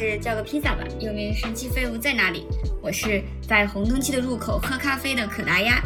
[0.00, 2.46] 是叫个披萨吧，又名神奇废物在哪里？
[2.80, 5.78] 我是在红灯区的入口喝咖啡的可达鸭，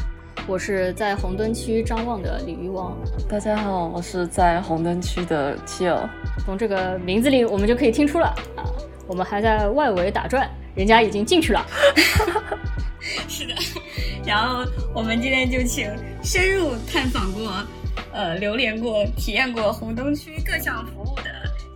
[0.46, 2.96] 我是在红灯区张望的鲤鱼王。
[3.28, 6.08] 大家好，我是在红灯区的七友。
[6.44, 8.62] 从这个名字里，我们就可以听出了啊，
[9.08, 11.66] 我们还在外围打转，人家已经进去了。
[13.26, 13.54] 是的，
[14.24, 15.90] 然后我们今天就请
[16.22, 17.52] 深入探访过、
[18.12, 21.24] 呃，流连过、体验过红灯区各项服务的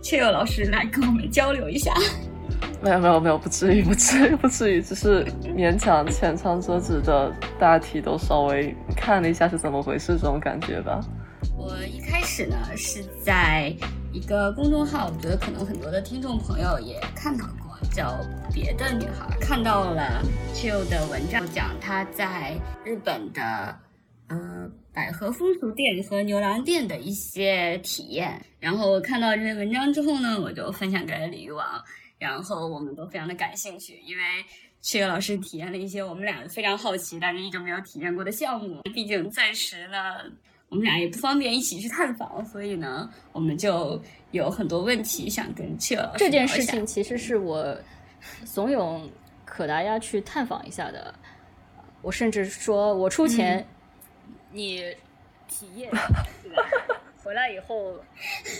[0.01, 1.93] 七友老师来跟我们交流一下。
[2.81, 5.25] 没有没有没有，不至于不至于不至于，只是
[5.55, 10.99] 勉强浅尝辄止的大体都稍微看了一下是怎么回事这种感觉吧。
[11.57, 13.73] 我一开始呢是在
[14.13, 18.17] 一个公众号，我觉得可能很多的听众朋友也看到过，叫
[18.53, 23.77] “别的女孩”，看到了 Chill 的文章，讲她在日本的
[24.27, 28.41] 呃百合风俗店和牛郎店的一些体验。
[28.59, 31.65] 然后我看到这篇文章之后呢，我就分享给了鲤鱼王，
[32.19, 34.23] 然后我们都非常的感兴趣，因为
[34.83, 38.81] Chill 老师体验了一些我们俩非常好奇，但是一直没有体验过的项目。
[38.93, 39.97] 毕竟暂时呢。
[40.71, 47.75] 我们俩也不方便一起去探访，所以呢，我们就有很多问题想跟切老师这件事情其实是我
[48.45, 49.09] 怂恿
[49.45, 51.11] 可达鸭去探访一下的，
[52.03, 53.67] 我甚至说我出钱，
[54.51, 54.95] 你
[55.47, 55.89] 体验，
[56.43, 56.63] 对吧？
[57.23, 57.95] 回来以后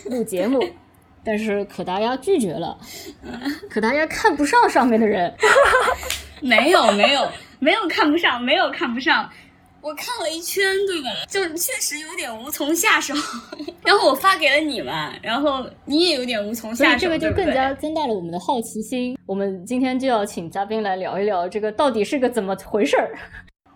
[0.05, 0.59] 录节目，
[1.23, 2.77] 但是可达鸭拒绝了，
[3.69, 5.33] 可达鸭看不上上面的人，
[6.41, 9.29] 没有没有没有看不上，没有看不上。
[9.81, 11.09] 我看了一圈，对吧？
[11.29, 13.13] 就确实有点无从下手。
[13.81, 16.99] 然后我发给了你们，然后你也有点无从下手。
[16.99, 19.17] 这个就更加增大了我们的好奇心。
[19.25, 23.17] 我们今天就要请嘉宾来聊一聊这个到底是个怎么回事儿。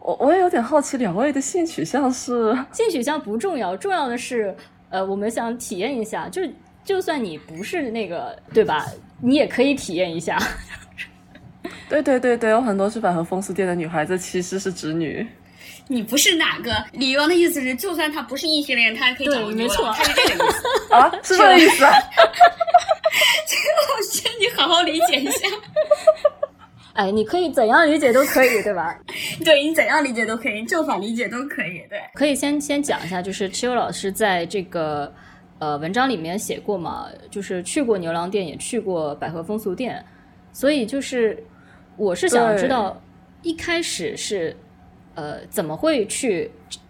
[0.02, 2.54] 我我也有点好奇，两位的性取向是？
[2.74, 4.54] 性取向不重要，重要的是，
[4.90, 6.42] 呃，我们想体验一下，就
[6.84, 8.86] 就算你不是那个，对吧？
[9.22, 10.38] 你也可以体验一下。
[11.90, 15.26] 对对对对，有很多是百合风俗店的女孩子其实是直女。
[15.88, 16.72] 你不是哪个？
[16.94, 20.64] 李玉王的意思是，就算他不是异性恋，他也可以找没错，他 是这个意思
[20.94, 21.86] 啊，是 这个意思。
[23.48, 25.48] 这个老师，你好好理解一下。
[26.94, 28.98] 哎，你可以怎样理解都可以，对吧？
[29.44, 31.84] 对你怎样理解都可以，正反理解都可以。
[31.90, 35.14] 对，可以先先讲一下，就是蚩尤老师在这个
[35.64, 40.04] 呃文章里面写过嘛，就是去过牛郎店，也去过百合风俗店，
[40.52, 41.42] 所以就是
[41.96, 43.02] 我是想知道
[43.44, 44.56] 一开始是。
[45.16, 46.50] 呃，怎么会去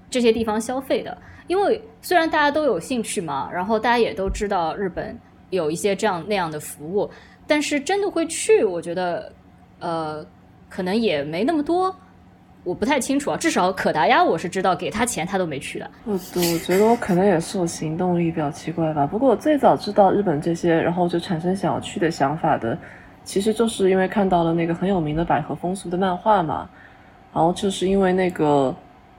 [0.10, 1.18] 这些地方消费的？
[1.48, 5.20] 因为虽然大家都有兴趣嘛，然后大家也都知道日本
[5.50, 7.10] 有一些这样那样的服务，
[7.46, 9.30] 但是真的会去，我觉得
[9.80, 10.26] 呃，
[10.70, 11.94] 可能也没那么多，
[12.64, 13.38] 我不太清楚啊。
[13.38, 15.90] 至少可达鸭我是知道，给他钱他都没去的。
[16.06, 19.06] 我我觉得我可能也是我行动力比较奇怪吧。
[19.06, 22.78] 不过我最早知道日本这些，然后就产生想要去的想法的，
[23.24, 26.70] 其实就是因为看到了那个很有名的百合风俗的漫画嘛。
[27.34, 28.76] 然后就是因为那个，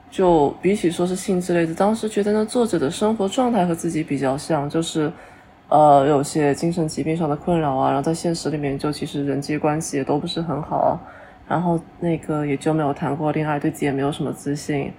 [0.09, 5.11] 就比起说是性之类的，当时觉得那作者的生活状态和自己比较像，就是，
[5.67, 10.97] 呃，有些精神疾病上的困扰啊，然后在现实里面就其实人际关系也都不是很好，
[11.47, 14.91] 然后那个也就没有谈过恋爱，对自己也没有什么自信，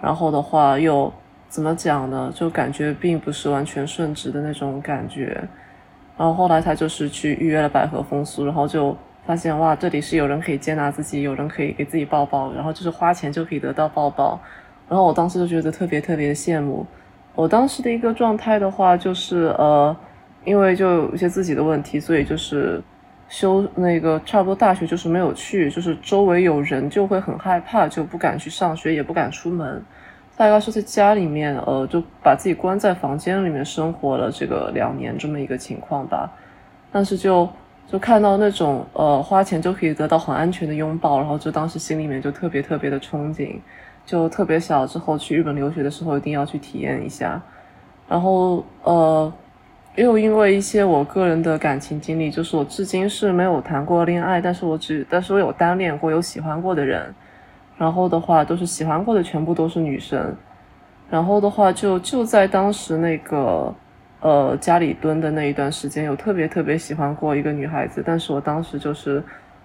[0.00, 1.12] 然后的话又
[1.48, 2.32] 怎么讲呢？
[2.34, 5.42] 就感觉并不是完全顺直的那种感觉，
[6.16, 8.96] 然后后来他就是去预约了百合风俗，然后就。
[9.26, 14.38] 发现哇，这里是有人可以接纳自己，有人可以给自己抱抱，然后就是花钱就可以得到抱抱，
[14.86, 16.86] 然后我当时就觉得特别特别羡慕。
[17.34, 19.96] 我当时的一个状态的话，就是呃，
[20.44, 22.82] 因为就有些自己的问题，所以就是
[23.34, 29.82] 修那个差不多大学就是没有去，就是周围有人就会很害怕，就不敢去上学，也不敢出门，
[30.36, 36.30] 大概是在家里面呃就把自己关在房间里面生活了这个两年这么一个情况吧，
[36.92, 37.48] 但是就。
[37.86, 43.56] 就看到那种呃花钱就可以得到很安全的拥抱，然后就当时心里面就特别特别的憧憬，
[44.06, 47.40] 就特别想之后去日本留学的时候一定要去体验一下。
[48.08, 49.30] 然后呃
[49.96, 57.14] 又因为一些我个人的感情经历，就是我至今是没有谈过恋爱，但是我只但是我有单恋过，有喜欢过的人。
[57.76, 60.34] 然后的话都是喜欢过的全部都是女生。
[61.10, 63.74] 然后的话就就在当时那个。
[64.20, 69.22] 呃，家里蹲的那一段时间，有特别特别喜欢过一个女孩子，但是我当时就是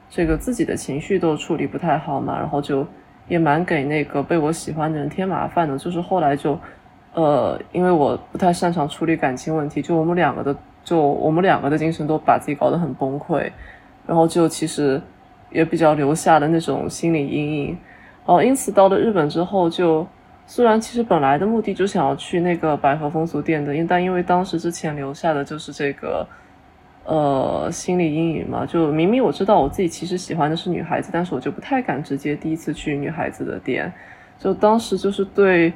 [0.09, 2.85] 这个自己的情绪都处理不太好嘛，然后就
[3.29, 5.77] 也蛮给那个被我喜欢的人添麻烦的。
[5.77, 6.59] 就是后来就，
[7.13, 13.51] 呃，因为我不太擅长处理感情问题，就我们两个的，就我们两个的精神都把自己搞得很崩溃，
[14.05, 15.01] 然后就其实
[15.51, 17.77] 也比较留下的那种心理阴影。
[18.25, 20.07] 哦，因此到了日本之后就。
[20.51, 26.27] 虽然其实本来的目的就想要去那个百合风俗店的，因但因为当时之前留下的就是这个，
[27.05, 28.65] 呃心理阴影嘛。
[28.65, 33.93] 就明明我知道我自己其实喜欢的是女孩子，但是我就不太敢直接第一次去女孩子的店。
[34.39, 35.71] 就当时就是对，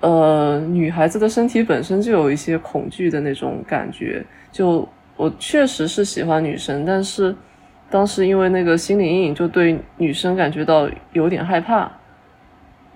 [0.00, 4.24] 呃，女孩子的身体本身就有一些恐惧的那种感觉。
[4.52, 7.34] 就我确实是喜欢女生，但是
[7.90, 11.90] 当时因为那个心理阴影，就对女生感觉到有点害怕。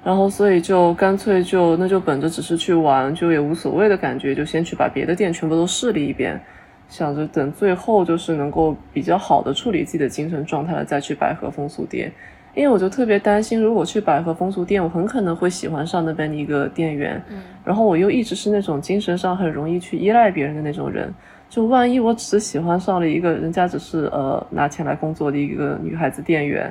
[0.04, 6.40] 然后所以就干脆就那就本着只是去玩，就也无所谓的感觉，就先去把别的店全部都试了一遍，
[6.88, 12.12] 想着等最后就是能够比较好的处理自己的精神状态了，再去百合风俗店。
[12.54, 17.22] 因为我就特别担心，如果去百合风俗店，我很可能会喜欢上那边的一个店员。
[17.30, 21.12] 嗯，然后我又一直是那种精神上很容易去依赖别人的那种人，
[21.48, 26.70] 就万一我只是喜欢上了一个人家只是呃拿钱来工作的一个女孩子店员，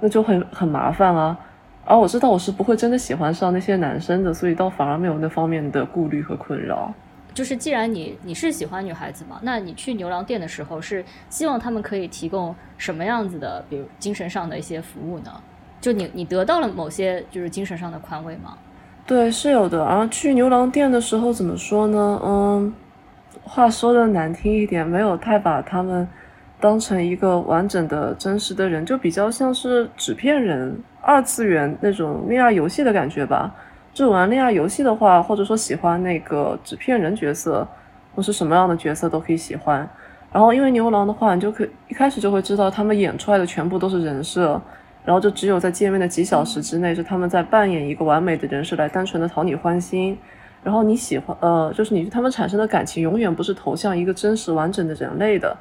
[0.00, 1.38] 那就很很麻烦啊。
[1.84, 6.92] 而我知道我是不会真的喜欢上那些男生的，所以倒反而没有那方面的顾虑和困扰。
[7.32, 15.30] 就是既然你你是喜欢女孩子嘛，那你去牛郎店的时候是希望他们可以提供什么样子的，比如精神上的一些服务呢？
[15.80, 18.58] 就你你得到了某些就是精神上的宽慰吗？
[19.06, 19.84] 对，是有的。
[19.84, 22.20] 然后去牛郎店的时候怎么说呢？
[22.22, 22.72] 嗯，
[23.42, 26.06] 话说的难听一点，没有太把他们
[26.60, 33.54] 当成一个完整的真实的人，就比较像是纸片人、二次元那种恋爱游戏的感觉吧。
[33.92, 37.66] 就玩恋爱游戏的话，或者说喜欢那个纸片人角色，
[38.14, 39.88] 或是什么样的角色都可以喜欢。
[40.32, 44.60] 然后因为牛郎的话，你就可一开始就会知道他们演出来的全部都是人设，
[45.04, 50.16] 然后就只有在见面的几小时之内，是他们在扮演一个完美的人设来单纯的讨你欢心。
[50.62, 55.56] 然后你喜欢，呃，就是你对他们产生的感情永远不是投向一个真实完整的人类的，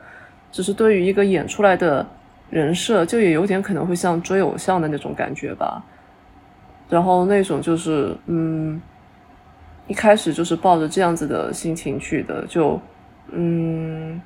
[0.51, 2.05] 只是对于一个演出来的
[2.49, 5.81] 人设，就也有点可能会像追偶像的那种感觉吧。
[6.89, 8.81] 然后那种就是，嗯，
[9.87, 12.79] 一开始就是抱着这样子的心情去的，就，
[13.31, 14.19] 嗯，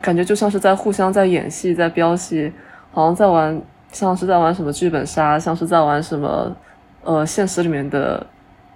[0.00, 2.50] 感觉就像是在互相在演戏，在飙戏，
[2.90, 3.60] 好像在玩，
[3.92, 6.56] 像是在玩什么剧本杀，像是在玩什么，
[7.04, 8.26] 呃，现实里面的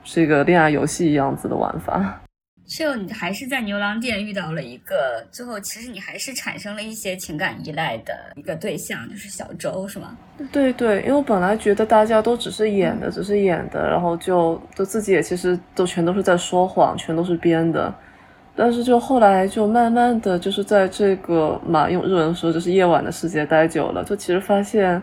[0.04, 2.20] 这个恋爱游戏一样子的玩法。
[2.66, 10.16] 就你还是在牛郎店遇到了一个，最后其实你还是产生了一些情感依赖的一个对象，就是小周，是吗？
[10.50, 17.94] 对对，因为我本来觉得大家都只是演的，只是演的，然后就就自己也其实都全都是在说谎，全都是编的。
[18.56, 25.00] 但是就后来就慢慢的就是在这个嘛，用日文说就是夜晚的世界待久了，就其实发现，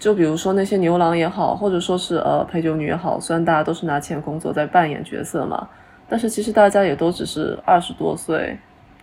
[0.00, 5.68] 就比如说那些牛郎也好，或者说是呃陪酒女也好，虽然大家都是拿钱工作在扮演角色嘛。
[6.08, 8.56] 但是其实大家也都只是二十多岁，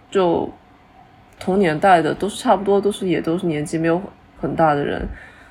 [0.09, 0.49] 就
[1.39, 4.01] 同年代的都是差不多，都是也都是年纪没有
[4.39, 5.01] 很大的人，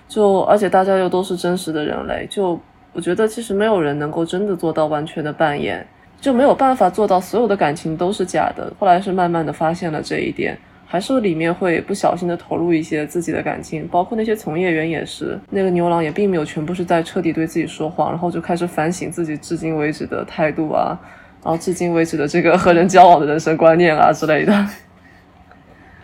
[0.08, 2.58] 就而且大家又都是真实的人类，就
[2.93, 5.87] 我觉得其实没有人能够真的做到完全的扮演，
[6.20, 8.73] 就没有办法做到所有的感情都是假的。
[8.79, 10.56] 后来是慢慢的发现了这一点，
[10.87, 20.99] 还是里面会不小心的投入一些自己的感情，包括那些从业员也是，那个牛郎也并没有全部是在彻底对自己说谎，然后就开始反省自己至今为止的态度啊。
[21.42, 24.66] 然后至今为止的这个和人交往的人生观念啊之类的，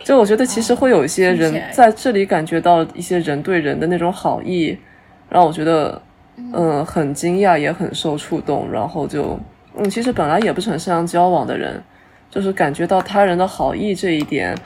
[0.03, 4.79] 就我觉得其实会有一些人在这里感觉到一些人对人的那种好意，
[5.29, 6.01] 让我觉得
[6.53, 9.39] 嗯很惊讶也很受触动，然后就
[9.77, 11.83] 嗯其实本来也不是很擅长交往的人，
[12.31, 14.57] 就是感觉到他人的好意这一点，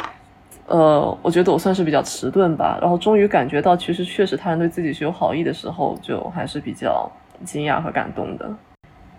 [0.66, 7.10] 呃我觉得我算是比较迟钝吧，然后终于感觉到其实确实他人对自己是有好意的时候，就还是比较
[7.44, 8.48] 惊讶和感动的。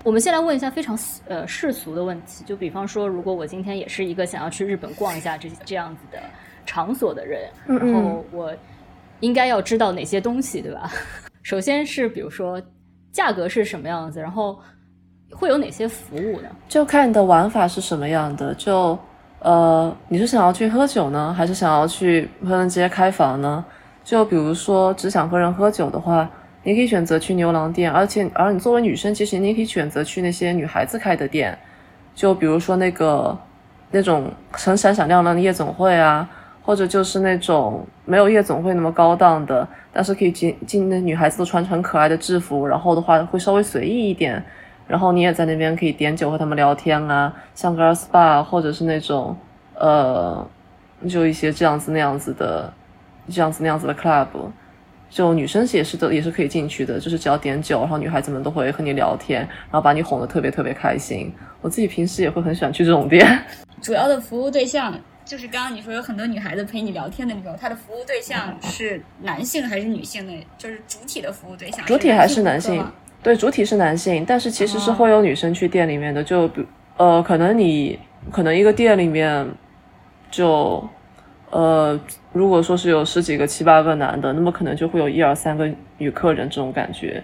[0.04, 6.18] 我们先来问一下非常呃世俗的问题，就比方说，如果我今天也是一个想要去日本逛一下这这样子的
[6.66, 8.52] 场所的人，然后我
[9.20, 10.92] 应该要知道哪些东西，对吧？
[11.44, 12.60] 首先是比如说
[13.12, 14.60] 价格是什么样子，然后
[15.32, 16.50] 会有哪些服务呢？
[16.68, 18.56] 就看你的玩法是什么样的。
[18.56, 18.98] 就
[19.40, 23.64] 呃，你是想要去喝酒呢，还是想要去和人直接开房呢？
[24.04, 26.28] 就比如说只想和人喝酒的话。
[26.64, 31.58] 你可以选择去牛郎店，而且而你作为女生，其实你也可以选择去那些女孩子开的店，
[32.14, 33.36] 就比如说那个
[33.90, 36.30] 那种很闪闪亮亮的夜总会啊，
[36.62, 44.44] 或者就是那种没有夜总会那么高档的，但是可以进进那女孩子都穿成可爱的制服，然后的话会稍微随意一点，
[44.88, 49.36] 然后你也在那边可以点酒和他们聊天啊，像 girl spa 或者是那种
[49.74, 50.48] 呃，
[51.10, 52.72] 就一些这样子那样子的
[53.30, 54.28] 这样子那样子的 club。
[55.12, 61.32] 就女生也是的，也是可以进去的，就是只要点酒，然后女孩子们都会和你聊天，然后把你哄得特别特别开心。
[61.62, 63.28] 我自己平时也会很喜欢去这种店。
[63.82, 70.34] 主要的服务对象就是刚刚你说有很多女孩子陪你聊天的那种，她的服务对象是男性还是女性的？
[70.58, 71.86] 就是主体的服务对象。
[71.86, 72.84] 主体还是男性，
[73.22, 76.24] 对，主体是男性，但是其实是会有女生去店里面的。
[76.24, 76.66] 就比
[76.98, 78.00] 呃，可能你
[78.32, 79.46] 可能一个店里面
[80.30, 80.88] 就
[81.50, 82.00] 呃，
[82.34, 87.22] 如果说是有十几个、七八个男的，那么可能就会有一二三个女客人这种感觉。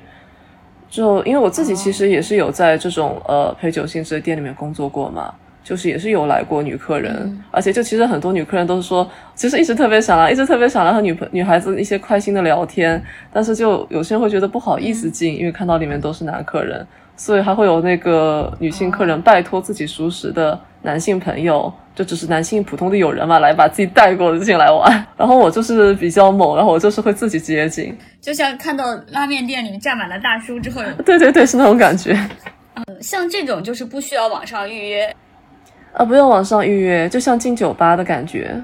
[0.89, 5.33] 就因为我自己其实也是有在这种呃陪酒性质的店里面工作过嘛。
[5.63, 16.87] 就是也是有来过女客人，而且就其实很多女客人都是说，其实一直特别想来，一直特别想来和女朋女孩子一些开心的聊天，但是就有些人会觉得不好意思进，因为看到里面都是男客人，
[17.17, 25.05] 所以还会有那个女性客人拜托自己熟识的男性朋友，就只是男性普通的友人嘛，来把自己带过进来玩。
[25.17, 32.13] 然后我就是比较猛，然后我就是会自己接近，就像看到拉面店里站满了大叔之后，对对对，是那种感觉。
[32.75, 35.11] 嗯，像这种就是不需要网上预约。
[35.93, 38.55] 啊，不用网上预约，就像进酒吧的感觉。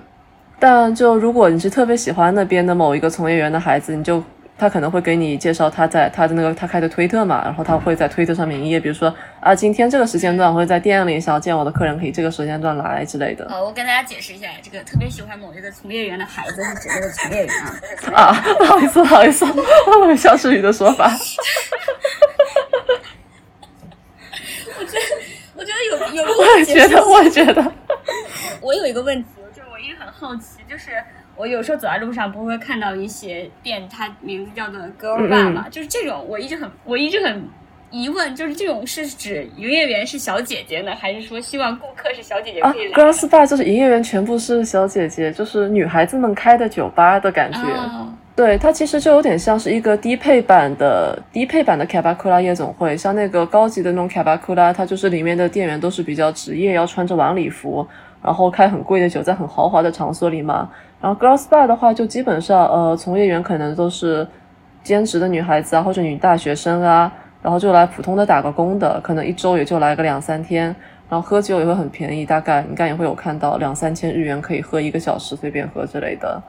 [0.59, 4.23] 但就如果你是特别喜欢那边的某一个从业员的孩子，你就
[4.57, 13.49] 他可能会给你介绍他在他的那个他开的推特嘛，然后他会在推特上面营业，比如说啊，今天这个时间段会在店里，想要见我的客人可以这个时间段来之类的。
[13.49, 17.53] 好，我跟大家解释一下，这个特别喜欢某一个从业员的孩子是指这个从业员
[18.13, 18.23] 啊。
[18.25, 19.45] 啊，不好意思，不好意思，
[20.17, 21.11] 肖世宇的说法。
[24.79, 24.99] 我觉得。
[25.55, 27.71] 我觉得有有，我也觉得，我也觉得。
[28.59, 30.91] 我有一个问题，就是我一直很好奇，就是
[31.35, 35.67] 我有时候走在路上，不会看到一些店，它名字叫做 Girl Bar 嘛？
[35.69, 37.43] 就是这种，我一直很，我一直很
[37.89, 47.59] 疑问，就是这种是指营业员是小姐姐呢，还是说希望顾客是小姐姐可以来？Girls Bar 就是营业员全部是小姐姐，就是女孩子们开的酒吧的感觉。
[48.35, 57.87] 对，它其实就有点像是一个低配版的低配版的卡巴库拉夜总会，像那个高级的那种卡巴库拉，它就是里面的店员都是比较职业，要穿着晚礼服，
[58.23, 60.69] 然后开很贵的酒，在很豪华的场所里嘛。
[61.01, 64.25] 然后 girls bar 的话，就基本上呃，从业员可能都是
[64.81, 67.11] 兼职的女孩子啊，或者女大学生啊，
[67.41, 70.73] 然后就来普通的打个工的，可能一周也就来个两三天，
[71.09, 76.41] 然后喝酒也会很便宜，大概应该也会有看到两三千日元可以喝一个小时，随便喝之类的。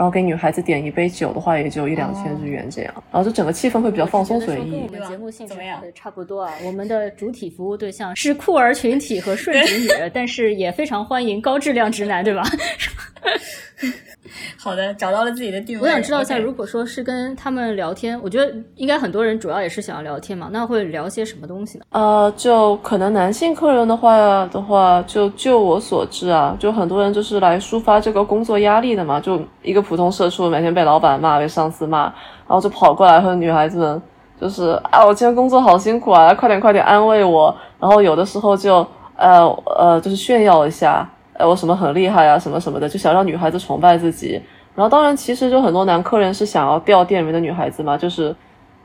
[0.00, 2.94] 然后给女孩子点一杯酒的话，也就一两千日元这样。
[3.12, 4.86] 然后就整个气氛会比较放松随意。
[4.86, 5.54] 我们节目性质
[5.94, 6.50] 差不多啊。
[6.64, 12.42] 我们的主体服务对象是酷儿群体和顺直女， 但是也非常欢迎高质量直男，对吧？
[14.58, 15.88] 好的，找到了自己的定位。
[15.88, 21.84] 我想知道一下，如果说是跟他们聊天，我觉得应该很多人主要也是想要聊天嘛，那会聊些什么东西呢？
[21.90, 34.02] 呃，就可能男性客人的话的话，就就我所知啊，就很多人就是来抒发这个工作压力的嘛，就一个普通社畜，每天被老板骂，被上司骂，然后就跑过来和女孩子们，
[34.40, 39.44] 就是啊，我今天工作好辛苦啊，快点快点安慰我，然后有的时候就呃
[39.78, 41.08] 呃，就是炫耀一下。
[41.40, 44.40] 哎，我什么很厉害啊，什么什么的，就想让女孩子崇拜自己。
[44.74, 48.34] 然后，当然，其实就很多男客人是想要钓店里面的女孩子嘛，就是，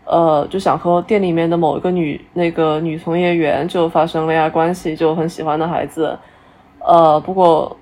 [0.05, 6.17] 呃，就想和店里面的某一个女那个女从业员就发生恋爱关系，就很喜欢的孩子。
[6.79, 7.77] 呃，不过，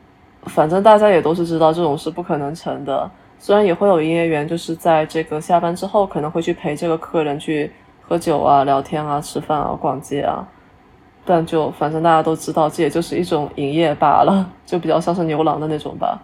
[0.47, 3.09] 反正大家也都是知道这种是不可能成的。
[3.39, 10.47] 虽然也会有营业员就是在这个下班之后可能会去陪这个客人去喝酒啊、聊天啊、吃饭啊、逛街啊。
[11.25, 16.21] 但就反正大家都知道，这也就是一种营业罢了， 就比较像是牛郎的那种吧。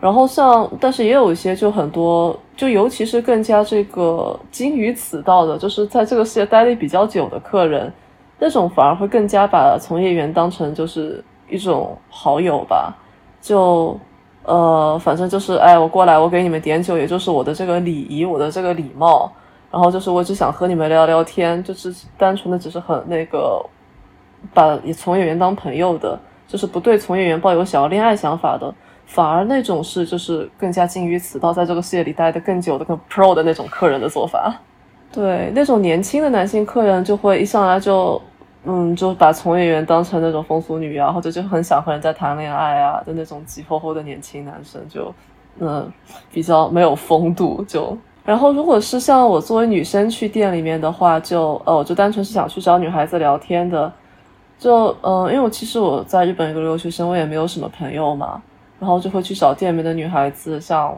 [0.00, 7.92] 然后像，但是也有一些就很多，就尤其是更加这个精于此道的，就是在这个世界待的比较久的客人，
[8.40, 12.92] 那种反而会更加把从业员当成就是一种好友吧。
[13.40, 13.96] 就
[14.44, 19.30] 呃，反正就是哎，我过来，我给你们点酒，也就是我的这个礼仪，我的这个礼貌。
[19.70, 23.64] 然后就是我只想和你们聊聊天，就是单纯的只是很那个。
[24.52, 28.74] 把从业员当朋友的，就是不对从业员抱有想要恋爱想法的，
[29.06, 34.54] 反而那种是就是更加精于此道，在这个世界里待得更久的、更 pro 的那种客人的做法。
[35.12, 38.20] 对，那种年轻的男性客人就会一上来就，
[38.64, 45.14] 嗯，就把从业员当成那种风俗女啊，或者就很想和人家谈恋爱啊的那种急吼吼的年轻男生，就，
[45.58, 45.90] 嗯，
[46.32, 47.62] 比较没有风度。
[47.68, 53.92] 就，然后如果是像我作为女生去店里面的话，就，呃，我就单纯是想去找女孩子聊天的。
[54.62, 58.40] 就嗯，因为我其实我在日本一个留学生，我也没有什么朋友嘛，
[58.78, 60.96] 然后就会去找店里面的女孩子，像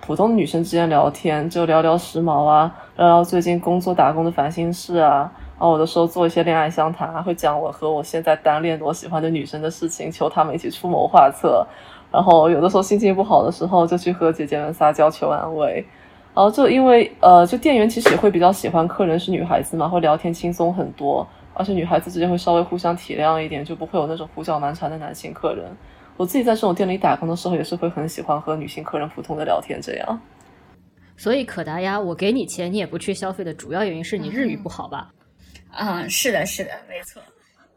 [0.00, 11.64] 普通女生之间聊天，就聊聊时髦啊，聊聊最近工作打工的烦心事啊，然后有的时候做一些恋爱相谈，会讲我和我现在单恋我喜欢的女生的事情，求他们一起出谋划策，
[12.10, 15.74] 然后有的时候心情不好的时候，就去和姐姐们撒娇求安慰，
[16.34, 21.24] 然后就因为呃，就店员其实也会比较喜欢客人是女孩子嘛，会聊天轻松很多。
[21.56, 25.64] 而且女孩子之间会稍微互相体谅一点，就不会有那种胡搅蛮缠的男性客人。
[26.16, 30.20] 我自己在这种店里打工的时候，也是会很喜欢和女性客人普通的聊天这样。
[31.16, 35.08] 所以可达鸭，我给你钱你也不去消费的主要原因是你日语不好吧？
[35.78, 37.22] 嗯，是的，是的，没错。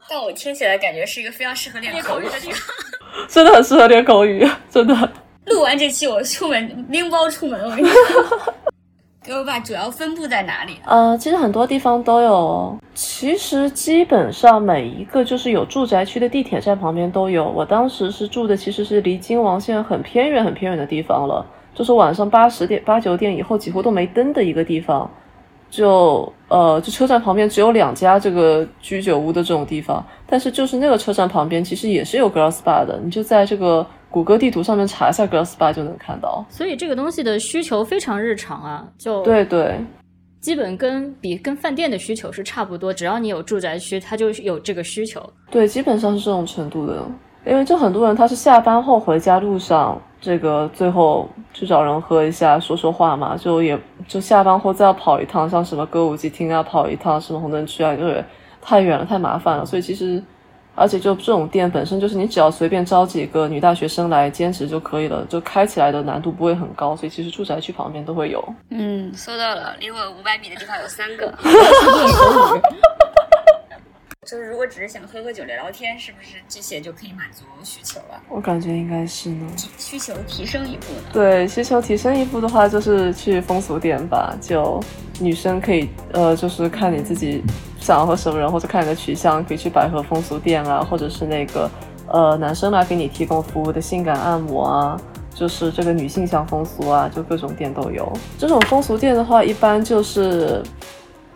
[0.10, 2.76] 但我听起来感觉是一个非常适合练口语的地方。
[3.28, 4.94] 真的很适合练口语，真的。
[5.46, 8.54] 录完这期我出门拎包出门，我跟你说。
[9.30, 10.80] 给我把主要分布在哪里？
[10.84, 12.76] 呃，其实很多地方都有。
[12.96, 17.48] 其实基本上每一个就是有住宅区的地铁站旁边都有。
[17.48, 21.46] 我当时是住的其实是离京王线很偏远、很偏远的地方了，
[21.76, 25.08] 就是晚上八十点、八九点以后几乎都没灯的一个地方。
[25.70, 33.86] 就呃，就车站旁边只有两家这个居酒屋的这种地方，但是就是那个车站旁边其实也是有 girls bar 的，你就在这个。
[34.12, 39.80] 谷歌地图上面查一下 girls bar 就能看到，所以这个东西的需求非常日常啊，就对对，
[40.42, 45.22] 基本跟比跟饭店的需求是差不多，只要你有住宅区，它就有这个需求。
[45.52, 47.04] 对，基本上是这种程度的，
[47.46, 58.26] 因为就很多人他是下班后回家路上，这个最后去找人喝一下，说说话嘛，就也就下班后再要跑一趟，像什么歌舞伎厅啊，跑一趟什么红灯区啊，就是
[58.60, 60.24] 太远了，太麻烦了，所以其实。
[60.80, 68.42] 而且就这种店本身就是你只要随便招几个女大学生来兼职就可以了，就开起来的难度不会很高，所以其实住宅区旁边都会有。
[68.70, 71.34] 嗯，搜到了，离我五百米的地方有三个。
[74.30, 78.22] 就是如果只是想喝喝酒聊聊天，是不是这些就可以满足需求了？
[78.30, 79.48] 我感觉应该是呢。
[79.80, 81.10] 需求提升一步呢？
[81.12, 84.38] 对，需求提升一步的话，就是去风俗店吧。
[84.40, 84.80] 就
[85.20, 87.44] 女生可以，呃，就是看你自己
[87.80, 91.68] 想要和什么人，或者看你的取向，可以去百合风俗店啊，或者是那个，
[92.06, 95.02] 呃，男生来给你提供服务的性感按摩啊，
[95.34, 98.14] 就是这个女性向风俗啊，就各种店都有。
[98.38, 100.62] 这种风俗店的话，一般就是。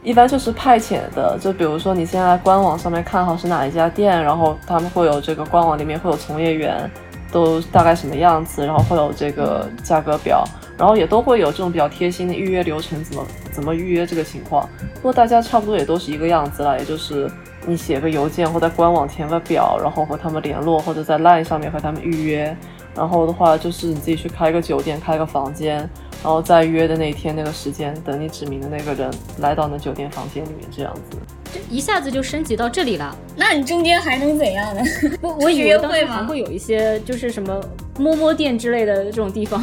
[0.03, 6.91] 一般就是派遣的，就比如说你现在官网上面看好是哪一家店，然后他们会有这个官网里面会有从业员，
[7.31, 10.43] 都大概什么样子，然后会有这个价格表，
[10.77, 14.67] 然后也都会有这种比较贴心的预约流程，怎么怎么预约这个情况。
[14.95, 17.31] 不过大家差不多也都是一个样子了，也就是
[17.65, 22.55] 你写个邮件或在官网填个表，然后和他们联络，或者在 LINE 上面和他们预约，
[22.93, 25.89] 然后的话就是你自己去开个酒店，开个房间。
[26.23, 31.17] 然后在约的那天那个时间，等你指明的那个人来到那酒店房间里面，这样子，
[31.53, 33.13] 这一下子就升级到这里了。
[33.35, 34.81] 那你中间还能怎样呢？
[35.19, 37.59] 我我以为当时还会有一些就是什么
[37.99, 39.61] 摸摸店之类的这种地方，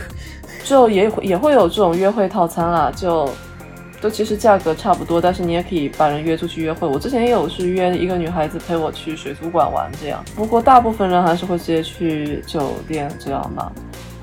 [0.62, 3.26] 就也也会有这种约会套餐啦，就
[4.02, 6.86] 都其实价格差不多，但是你也可以把人约出去约会。
[6.86, 13.72] 我之前也有是约一个女孩子陪我去水族馆玩这样，不过大部分人还是会直接去酒店这样吧。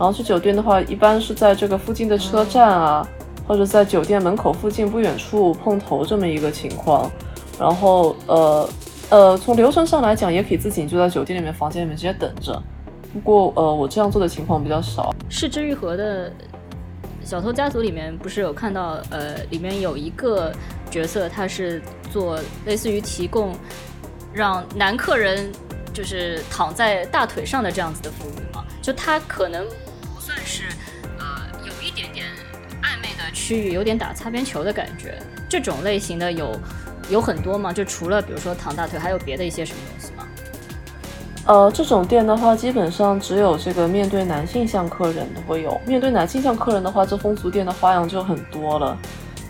[0.02, 3.08] 然后去酒店的话，一般是在这个附近的车站啊，
[3.48, 7.08] 或者在酒店门口附近不远处碰头这么一个情况。
[7.60, 8.68] 然后呃
[9.12, 12.60] 呃，从流程上来讲，也可以自己就在酒店里面房间里面直接等着。
[13.14, 15.14] 不过呃，我这样做的情况比较少。
[15.30, 16.34] 是之愈合的
[17.24, 20.52] 小偷家族里面不是有看到呃，里面有一个
[20.90, 21.80] 角色，他是
[22.12, 23.54] 做类似于提供
[24.34, 25.52] 让男客人
[25.94, 28.66] 就是躺在大腿上的这样子的服务吗？
[28.82, 29.64] 就他可能。
[30.22, 30.66] 算是，
[31.18, 31.26] 呃，
[31.66, 32.28] 有一点点
[32.84, 35.18] 暧昧的区域，有点打擦边球的感觉。
[35.50, 36.56] 这种类型的有
[37.10, 37.74] 有很多吗？
[37.74, 40.28] 就除了比如说躺大腿，还有别的一些什么东西吗？
[41.48, 45.82] 呃，这种店的话，基本上只有这个面对男性向客人的会有。
[45.88, 48.96] 面对男性向客人的话，这风俗店的花样就很多了。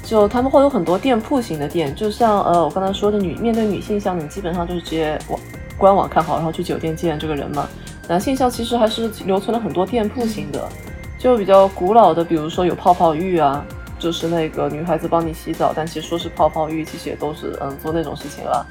[0.05, 5.39] 就他们会有很多店铺型的店，就像呃我刚才说的女面对女性向，你基本上就是直接网
[5.77, 7.67] 官网看好，然后去酒店见这个人嘛。
[8.11, 10.67] 男性向其实还是留存了很多店铺型的，
[11.17, 13.65] 就比较古老的，比如说有泡泡浴啊，
[13.97, 18.67] 就是那个女孩子帮你洗澡，但其实说是泡泡浴，其实也都是嗯做那种事情了。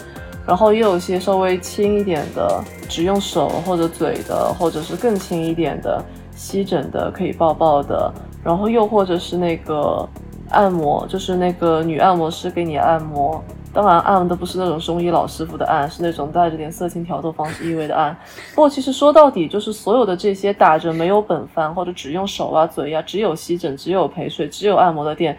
[0.46, 6.04] 然后也有一些稍微轻一点的，只用手或者嘴的，或者是更轻一点的
[6.36, 8.12] 吸枕的，可以抱抱的。
[8.44, 10.06] 然后又或者是那个
[10.50, 13.42] 按摩，就是那个女按摩师给你按摩。
[13.72, 18.16] 当然，按的不是那种中医老师傅的按，是那种带着点色情挑逗方式意味的按。
[18.54, 25.38] 不过，其实说到底，就是所有的这些打着没有本番或者只用手啊、嘴呀、只有吸枕、只有陪睡、只有按摩的店，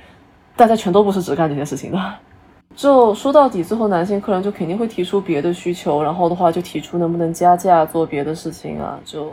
[0.55, 1.99] 大家全都不是只干这些事情的。
[2.75, 9.31] 就说到底，最后男性客人就肯定会提出别的需求，然后的话就提出能不能加价做别的事情啊，就。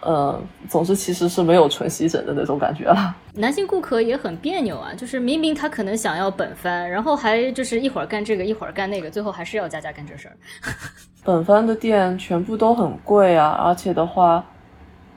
[0.00, 3.14] 呃，总之其实是没有纯吸枕的那种感觉了。
[3.34, 10.36] 男性顾客也很别扭啊， 就是明明他可能想要本番，然后还就是一会儿干这个，一会儿干那个，最后还是要加价干这事儿。
[11.22, 14.42] 本番的店全部都很贵啊，而且的话，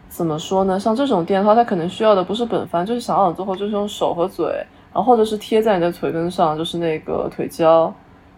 [0.09, 0.77] 怎么说呢？
[0.77, 4.45] 像这种店的话，他可能需要的不是本番，就是想想最后就是用手和嘴，
[4.93, 7.93] 然后或者是贴在你的腿根上，就是那个腿胶。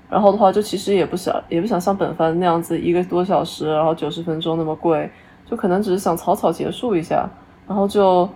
[0.07, 5.09] 然后的话，就其实也不想也不想像本番那样子一个多小时，然后九十分钟那么贵。
[5.49, 7.29] 就可能只是想草草结束一下，
[7.67, 8.27] 然后就，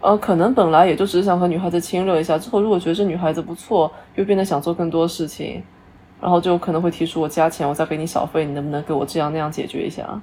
[0.00, 5.62] 呃，可能本来也就只是想和女孩子亲热一下，之后如果觉得这女孩子不错，又变得想做更多事情，
[6.20, 10.20] 然后就可能会提出我加钱，我再给你小费，你能不能给我这样那样解决一下？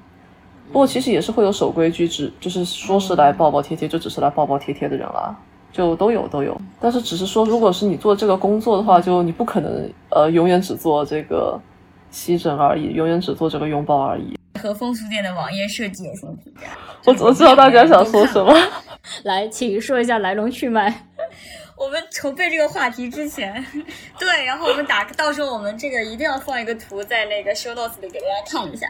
[0.71, 5.35] 不过其实也是会有守规矩，只就是说是来抱抱贴贴，就只是来抱抱贴贴的人啦，
[5.73, 6.55] 就都有都有。
[6.79, 11.59] 但是只是说，如果是你做这个工作的话，就你不可能呃永远只做这个
[12.09, 14.33] 吸枕而已，永远只做这个拥抱而已。
[14.59, 16.69] 和风俗店的网页设计有什么评价？
[17.05, 18.55] 我怎么知道大家想说什么？
[19.23, 21.07] 来，请说一下来龙去脉。
[21.77, 23.65] 我们筹备这个话题之前，
[24.19, 28.87] 对，然后我们打，到时候我们这个一定要放一个图在那个 show notes 里给大家看一下。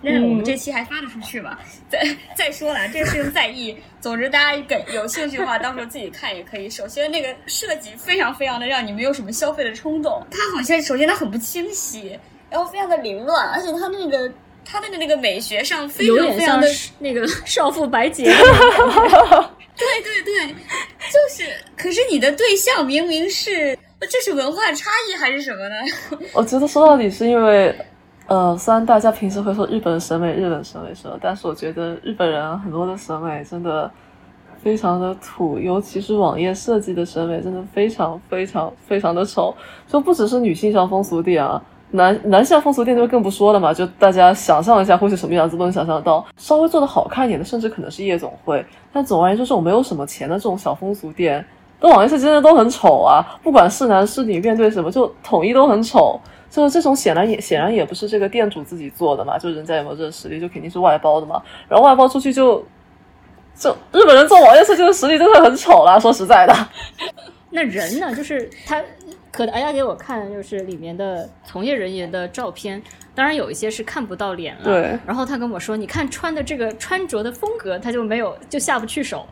[0.00, 1.58] 那我们这期还发得出去吗？
[1.88, 1.98] 再
[2.36, 3.76] 再说了，这个事情在意。
[3.98, 6.70] 总之，大家感有兴趣的话，到时候自己看也可以。
[6.70, 10.24] 首先，那个设计非常非常的让你没有什么消费的冲动。
[10.30, 12.16] 它好像首先它很不清晰，
[12.48, 14.30] 然后非常的凌乱，而且它那个
[14.70, 16.68] 它的那个美学上非常非常的
[17.00, 18.24] 那个 少妇白洁。
[18.24, 21.44] 对对对，就是。
[21.76, 25.74] 可是你的对象明明是，这是文化差异还是什么呢？
[26.34, 27.74] 我觉得说到底是因为。
[28.26, 33.90] 呃，虽然大家平时会说日本审美，日本审美什么，但是我觉得日本人很多的审美真的
[34.62, 39.56] 非常的土，尤其是网页设计的审美，真的非常非常非常的丑。
[39.86, 41.58] 就不只是女性上风俗点啊，
[41.90, 43.72] 男男向风俗店就更不说了嘛。
[43.72, 46.24] 就大家想象一下会是什么样子，都能想象得到。
[46.36, 48.64] 稍微做的好看一点的，甚至可能是夜总会。
[48.92, 51.44] 但总而言之，这种没有什么钱的这种小风俗店，
[51.80, 53.24] 的网页设计真的都很丑啊。
[53.42, 56.20] 不管是男是女，面对什么就统一都很丑。
[56.50, 61.42] 就是这种显然也显然也不是这个店主自己做的嘛，就人家有没有这个实力，就肯定是外包的嘛。
[61.68, 62.64] 然后外包出去就，
[63.54, 66.54] 就日本人做网页设计的实力真的很丑啦，说实在的。
[67.52, 68.14] 那人呢？
[68.14, 68.82] 就是他，
[69.38, 72.82] 可大家给我看，就是里面的从业人员的照片，
[73.14, 74.64] 当然有一些是看不到脸了。
[74.64, 74.98] 对。
[75.06, 79.24] 然后他跟我说：“你看穿的这个穿着的风格，他就没有就下不去手。”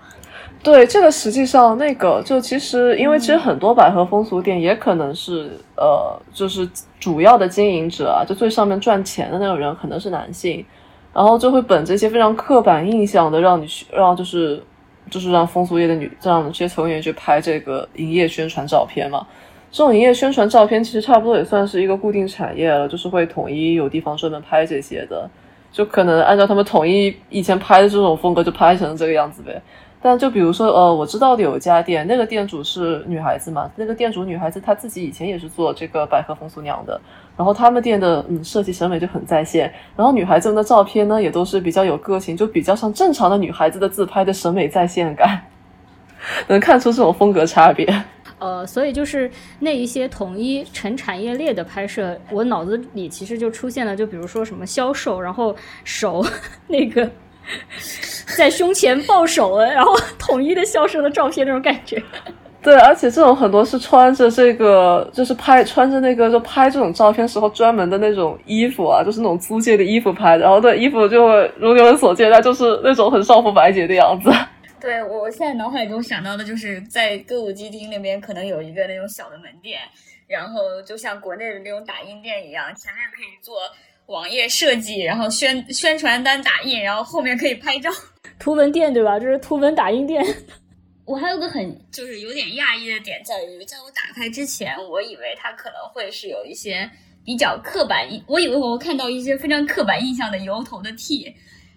[0.63, 6.69] 对，这个实际上那个就其实，因为其实很多百合风俗店也可能是呃，就是
[7.01, 10.65] 主要的经营者啊，就最上面赚钱的那种人可能是男性，
[11.13, 14.63] 然后就会本着一些非常刻板印象的让你去让就是
[15.11, 19.27] 就是让风俗业的女让这些从业人员去拍这个营业宣传照片嘛。
[19.77, 25.29] 这种营业宣传照片其实差不多也算是一个固定产业了，就是会统一有地方专门拍这些的，
[25.71, 29.61] 就可能按照他们统一以前拍的这种风格就拍成这个样子呗。
[30.01, 36.99] 但就比如说，呃，我知道的有一家店，那个店主是女孩子嘛，那个店主女孩子她自己以前也是做这个百合风俗娘的，
[37.37, 45.43] 然后他们店的嗯设计审美就很在线，然后女孩子们的照片呢也都是比较有个性，就比较像正常的女孩子的自拍的审美在线感，
[46.49, 47.87] 能看出这种风格差别。
[48.39, 56.25] 呃，所以就是那一些统一成产业链的拍摄，我脑子里其实就出现了，就比如说什么销售，然后手
[56.69, 57.09] 那个。
[58.37, 62.03] 在胸前抱手，然后统一的销售的照片那种感觉。
[62.61, 70.43] 对，而且这种很多是穿着这个，就是拍穿着那个，就拍这种照片时候专门的那种衣服啊，就是那种租借的衣服拍的。
[70.43, 71.25] 然后对衣服就
[71.57, 74.29] 如你们所见，那就是那种很少妇白洁的样子。
[74.87, 79.81] 对我现在脑海中想到的就是在歌舞伎町那边可能有一个那种小的门店，
[80.27, 83.57] 然后就像国内的那种打印店一样，前面可以做。
[84.07, 87.91] 网页设计，然后宣宣传单打印，然后后面可以拍照。
[88.39, 89.19] 图文店对吧？
[89.19, 90.25] 就是图文打印店。
[91.05, 96.89] 我还有个很就是有点讶异的点在于，在我打开之前，我以为它可能会是有一些
[97.25, 101.35] 比较刻板印，我以为我会看到一些非常刻板印象的油头的 T，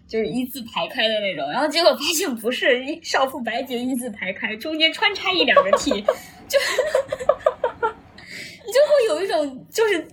[0.10, 1.50] 就是一字排开的那种。
[1.50, 6.60] 然后结果发现不是，少妇白洁一字排开，中间穿插一两个 T，就
[8.65, 10.06] 你就会有一种就是。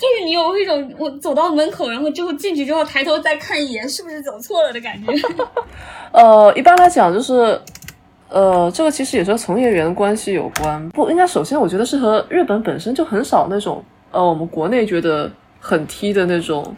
[0.00, 5.12] 就是你有一种我走到门口，然后之后进去之后抬头再看一眼，是不是走错了的感觉？
[6.10, 7.60] 呃，一般来讲就是，
[8.30, 10.88] 呃，这个其实也是和从业员关系有关。
[10.88, 16.74] 不应该，首先我觉得是和日本本身就很少那种，呃，我们国内觉得很 T 的那种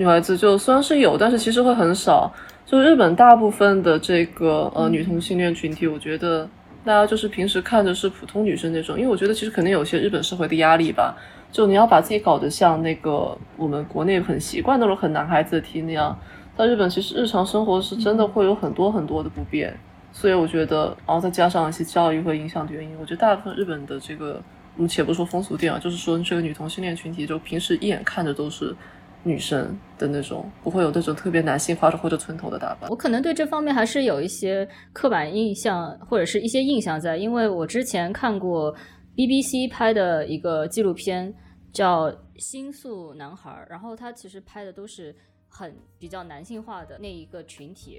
[0.00, 2.32] 女孩子，就虽然是有，但是其实会很少。
[2.64, 6.48] 就日本大部分的这个呃女同性恋群体，我觉得
[6.82, 11.14] 大家就是平时看着是普通女生那种，因为我觉得其实肯定有些日本社会的压力吧。
[11.52, 16.18] 就你要把自己搞得像那个我们国内很习惯那种很男孩子的 T 那样，
[16.56, 19.78] 在日本其实日常生活是真的会有很多很多的不便，
[20.12, 24.40] 所以我觉得，然后再加上一些教育和影响的原因，我觉得大部分日本的这个，
[24.76, 28.74] 我们且不说风俗店啊，就是说这个女同性恋群体，就平时一眼看着都是
[29.22, 32.88] 女生的那种，不会有那种特别男性化的或者寸头的打扮。
[32.90, 38.74] 我可能对这方面还是有一些刻板印象或者是一些印象在，因为我之前看过。
[39.16, 41.34] BBC 拍的一个纪录片
[41.74, 45.14] 叫《新宿男孩》，然后他其实拍的都是
[45.46, 47.98] 很比较男性化的那一个群体。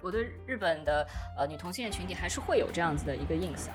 [0.00, 1.06] 我对日本的
[1.36, 3.74] 呃女同性恋群体还是会有这样子的一个印象。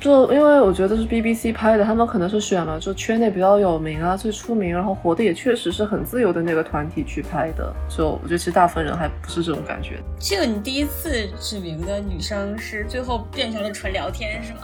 [0.00, 7.72] 就因为我觉得是 BBC 拍的，他们可能是选了就圈内比较有名啊、最出名，然后活的也确实是很自由的那个团体去拍的。
[7.88, 10.00] 就我觉得其实大部分人还不是这种感觉。
[10.18, 14.60] 这个你第一次指名的女生是最后变成了纯聊天是吗？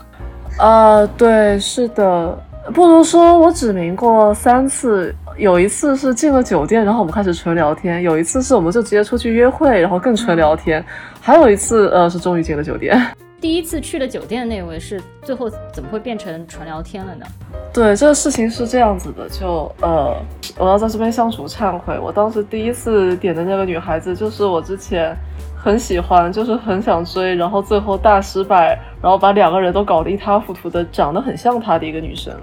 [0.59, 2.39] 啊，对，是的。
[2.75, 10.83] 不如说我指名过三次，有一次是进了酒店，然后我们开始纯聊天；有一次是我们就直接出去约会，然后更纯聊天；
[11.21, 13.01] 还有一次，呃，是终于进了酒店。
[13.41, 17.27] 第一次去了酒店那位是最后怎么会变成纯聊天了呢？
[17.73, 20.17] 对，这个事情是这样子的，就呃，
[20.57, 25.15] 我要在这边向主忏悔，我当时第一次点的那个女孩子就是我之前
[25.57, 32.35] 很喜欢，就是很想追，然后最后大失败，然后把两个人都搞得一塌糊涂的，长得很像她的一个女生。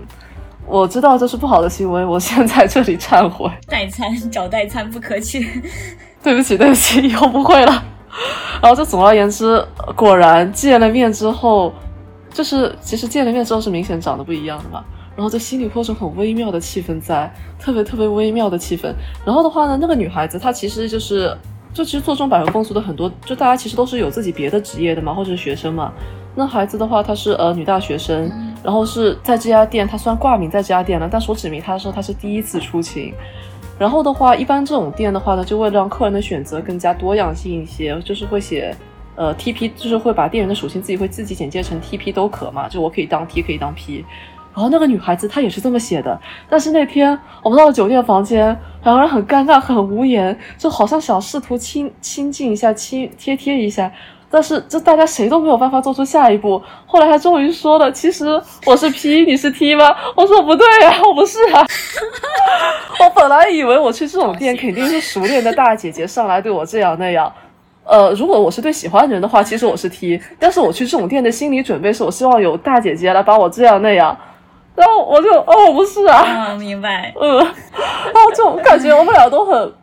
[0.65, 3.51] 我知道这是不好的行为，我现在这里忏悔。
[3.67, 5.45] 代餐找代餐不可取，
[6.23, 7.83] 对不起，对不起，以后不会了。
[8.61, 9.63] 然后，就总而言之，
[9.95, 11.73] 果然见了面之后，
[12.33, 14.83] 就是其实见了面之后是明显长得不一样的嘛。
[15.15, 18.93] 然后就心里有种很微妙的气氛在，特别特别微妙的气氛。
[19.23, 21.33] 然后的话呢，那个女孩子她其实就是，
[21.73, 25.93] 就其实做这种百合风俗的很多，就大家其实都是有自己别的职业的嘛，或者是学生嘛。
[26.35, 28.29] 那孩子的话，她是呃女大学生，
[28.61, 33.13] 然后是在这家店，她虽然挂名在这家店了，但是我指明她的时候，她是第一次出勤。
[33.77, 38.75] 然后的话，一般这种店的话呢，就为了让客人的选择更加多样性一些，就是会写，
[39.15, 44.05] 呃，TP，就是会把店员的属性自己会自己简介成 TP 都可嘛，就我可以当 T，可以当 P。
[44.53, 46.17] 然后那个女孩子她也是这么写的，
[46.49, 53.91] 但是那天我们到了酒店房间，两个人很尴尬，很无言，就好像想试图亲亲近一下，亲贴贴一下。
[54.29, 56.61] 但是，这大家谁都没有办法做出下一步。
[56.85, 61.63] 后来他终于说了：“其实我是 P，你是 T 吗？”我说：“不对啊，我不是啊。
[62.99, 67.31] ”我本来以为我去这种店肯定是熟练的大姐姐上来对我这样那样。
[67.85, 70.19] 呃，如果我是对喜欢的人的话，其实我是 T。
[70.39, 74.17] 但是我去这种店的心理准备是我希望有大姐姐来把我这样那样。
[74.75, 76.49] 然后我就哦，我不是啊。
[76.49, 77.13] 嗯，明白。
[77.21, 77.37] 嗯。
[77.37, 79.73] 然后就感觉我们俩都很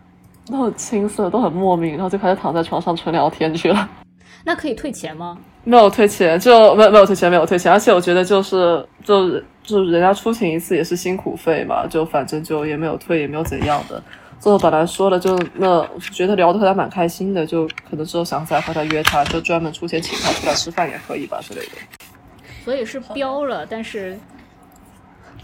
[0.50, 3.88] 都很青涩，都很莫名，然后就开始躺在床上纯聊天去了。
[4.44, 5.38] 那可以退钱吗？
[5.64, 7.70] 没有退钱，就没没有退钱，没有退钱。
[7.70, 14.02] 而且我觉得就是就就人家出勤一次也是辛苦费嘛，就反正就也没有退，也没有怎样的。
[14.40, 21.72] 最后本来说了，就那觉得聊得和他蛮开心的，就可能之后想再和他约他，就专门出钱请他出来吃饭也可以吧之类的。
[22.64, 24.18] 所以是标了，但是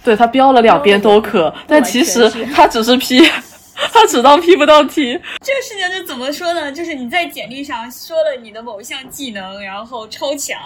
[0.02, 3.22] 对他标了两边都可，但其实他只是 P。
[3.92, 6.70] 他只当 P 不当 T，这个事情就怎么说呢？
[6.72, 10.58] 就是你在简历上说了你的某项技能，然后超强，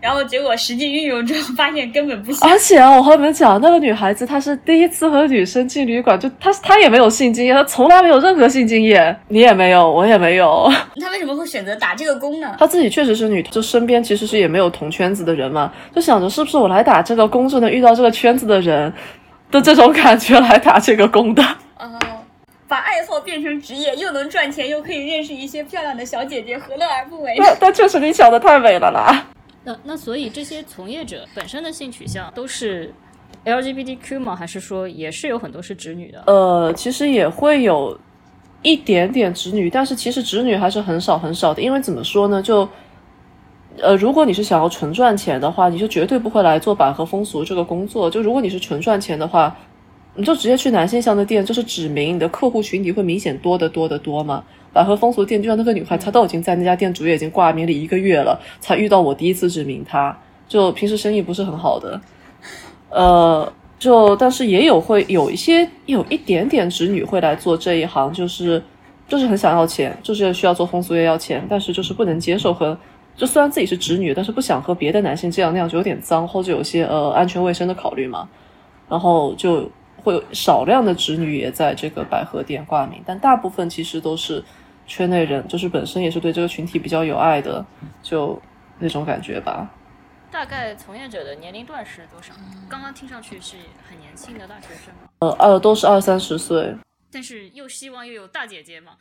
[0.00, 2.46] 然后结果实际运用之后发现根本不行。
[2.48, 10.70] 而且啊，我和你们讲，那个女孩子她是第一次和女生进旅馆，就她她也没有性经验，她从来没有任何性经验，你也没有，我也没有。
[11.00, 12.54] 她为什么会选择打这个工呢？
[12.58, 18.92] 她自己确实是女，就身边其实是也没有同圈子的人嘛，就想着是不是我来打这个工就能遇到这个圈子的人
[19.50, 21.42] 的这种感觉来打这个工的。
[22.72, 27.34] 把爱好变成职业，又能赚钱，又可以认识一些漂亮的小姐姐，何乐而不为？
[27.36, 29.26] 那那确实你想的太美了啦。
[29.62, 32.90] 那那所以这些从业者本身的性取向都是
[33.44, 34.34] LGBTQ 吗？
[34.34, 36.22] 还是说也是有很多是直女的？
[36.26, 38.00] 呃，其实也会有
[38.62, 41.60] 一点点直女，但是其实直女还是很少很少的。
[41.60, 42.40] 因为怎么说呢？
[42.40, 42.66] 就
[43.82, 48.08] 呃，如果你是想要纯赚钱的话，你就绝对不会来做百合风俗这个工作。
[48.08, 49.54] 就如果你是纯赚钱的话。
[50.14, 54.44] 你就直接去男性向的店，就是指明你的客户群体会明显多得多得多嘛。
[54.72, 60.16] 百合风俗店就像那个女孩，她都已经在那家店主页已经挂名了一个月了，才遇到我第一次指明她。
[60.48, 62.00] 就平时生意不是很好的，
[62.90, 68.62] 呃，就但是也有会有一些有一点点直女会来做这一行，就是
[69.08, 72.76] 就是很想要钱，就是需要做风俗业要钱，但是就是不能接受和
[73.16, 78.28] 就虽然自己是直女，但是不想和别的男性这样那样，就有点脏或者有些呃安全卫生的考虑嘛，
[78.88, 79.70] 然后就。
[80.02, 84.42] 会有少量的直女也在这个百合店挂名，但大部分其实都是
[84.86, 87.64] 圈内人，就是本身也是对这个群体比较有爱的，
[88.02, 88.40] 就
[88.78, 89.70] 那种感觉吧。
[90.30, 92.32] 大概从业者的年龄段是多少？
[92.68, 93.56] 刚刚听上去是
[93.88, 95.08] 很年轻的大学生吗？
[95.20, 96.74] 呃，二都是二三十岁。
[97.10, 98.92] 但是又希望又有大姐姐嘛。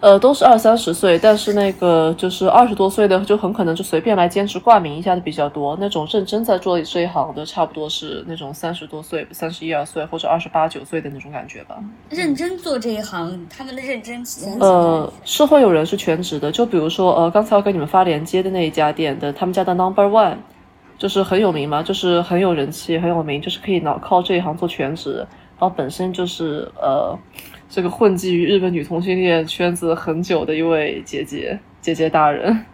[0.00, 5.76] 呃，都是二三十岁，但是那个就是二十多岁的，就很可能就随便来兼职挂名一下的比较多。
[5.80, 11.76] 那种认真在做这一行的，差不多是那种三十多岁、三十一二岁或者二十八九岁的那种感觉吧。
[12.10, 14.24] 认真做这一行，他们的认真
[14.60, 20.36] 呃，是会有人是全职的，就比如说呃，刚才我给你们发链接的那一家店的，他们家的 Number One，
[20.96, 25.16] 就是很有名嘛，就是很有人气、很有名，就是可以脑靠这一行做全职，
[25.58, 27.18] 然后本身就是呃。
[27.68, 32.64] 这个混迹于日本女同性恋圈子很久的一位姐姐姐姐大人，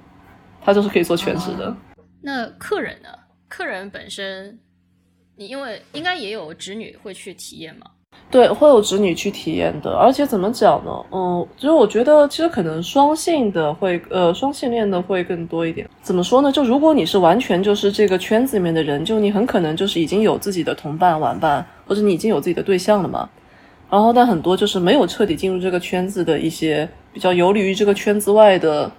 [0.62, 1.76] 她就是可以做全职的。
[2.22, 3.08] 那客人呢？
[3.48, 4.58] 客人本身，
[5.36, 7.86] 你因为应该也有侄女会去体验嘛？
[8.30, 9.90] 对，会有侄女去体验的。
[9.90, 10.90] 而且怎么讲呢？
[11.10, 15.88] 嗯，其实我觉得其实可能双性的会，呃，双性恋的会更多一点。
[16.02, 16.50] 怎么说呢？
[16.50, 23.28] 就如果你是完全就是这个圈子里面的人，就你很可能就是已经有自己的同伴、玩伴，或者你已经有自己的对象了嘛。
[23.94, 28.90] 然后，但很多就是没有彻底进入这个圈子的一些比较游离于这个圈子外的。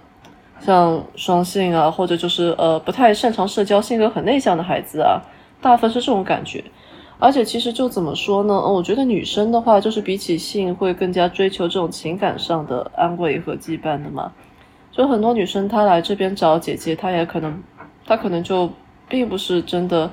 [0.58, 5.20] 像双性啊，或者就是呃不太擅长社交、性格很内向的孩子啊，
[5.60, 6.64] 大部分是这种感觉。
[7.18, 8.54] 而且其实就怎么说呢？
[8.54, 14.32] 我觉得女生的话，就是比起性会更加追求这种情感上的安慰和羁绊的嘛。
[14.90, 17.62] 就很多女生她来这边找姐姐，她也可能，
[18.06, 18.70] 她可能就
[19.10, 20.10] 并不是真的，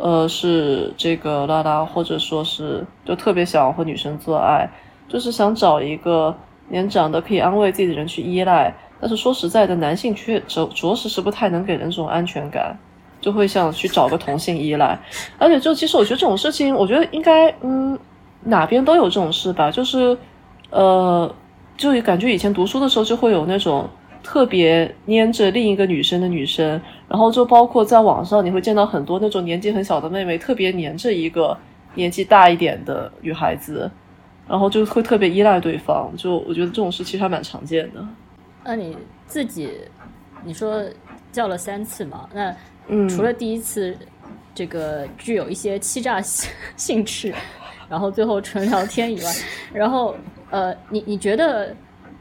[0.00, 4.66] 呃，是这个拉拉，或者说是就特别想和女生做爱，
[5.06, 6.34] 就是想找一个
[6.70, 8.74] 年长的可以安慰自己的人去依赖。
[8.98, 12.74] 但是说实在的，男性确着着实是不太能给人这种安全感，
[13.20, 14.98] 就会想去找个同性依赖。
[15.38, 17.98] 而且就其实我觉得这种事情，我觉得应该嗯
[18.44, 19.70] 哪边都有这种事吧。
[19.70, 20.16] 就是
[20.70, 21.30] 呃，
[21.76, 23.88] 就感觉以前读书的时候就会有那种
[24.22, 31.56] 特别粘着另一个女生的女生，然后就包括在网上你会见到很多那种年纪很小的妹妹特别粘着一个
[31.94, 33.90] 年纪大一点的女孩子，
[34.48, 36.12] 然后就会特别依赖对方。
[36.16, 38.06] 就我觉得这种事其实还蛮常见的。
[38.62, 39.70] 那你自己，
[40.44, 40.84] 你说
[41.32, 42.28] 叫了三次嘛？
[42.34, 42.54] 那
[43.08, 43.96] 除了第一次
[44.54, 46.20] 这个具有一些欺诈
[46.76, 47.32] 性质，
[47.88, 49.32] 然后最后纯聊天以外，
[49.72, 50.14] 然后
[50.50, 51.74] 呃，你你觉得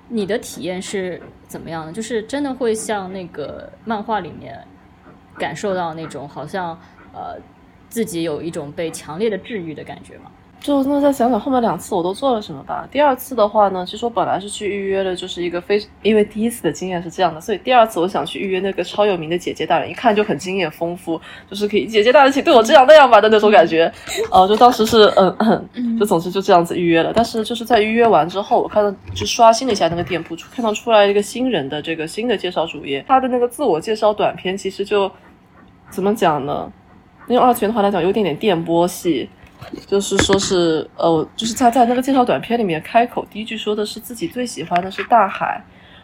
[0.08, 1.92] 你的体验是怎么样呢？
[1.92, 4.58] 就是真的会像那个漫画里面
[5.38, 6.80] 感受到那种好像
[7.12, 7.38] 呃
[7.90, 10.32] 自己有一种被强烈的治愈的感觉吗？
[10.62, 12.86] 就那再想想后面两次我都做了什么吧。
[12.92, 21.20] 第二次的话呢，其实我本来是去预约的，就是一个非因为第一次的经验是这样的，所以第二次我想去预约那个超有名的姐姐大人，一看就很经验丰富，
[21.50, 23.90] 就是可以姐姐大人请对我这样那样吧的那种感觉。
[24.32, 25.68] 呃， 就当时是嗯，
[25.98, 27.14] 就总之就这样子预约了。
[27.16, 35.10] 但是就是在预约完之后，我看到就刷新了一下那个店铺，看到出来一个新人的这个新的介绍主页，他的那个自我介绍短片其实就
[35.90, 36.70] 怎么讲呢？
[37.30, 39.30] 用二次元的话来讲，有点点电波系。
[39.86, 45.62] 就是说，是呃，就是他在那个介绍短片里面开口第一句说的是自己最喜欢的是大海，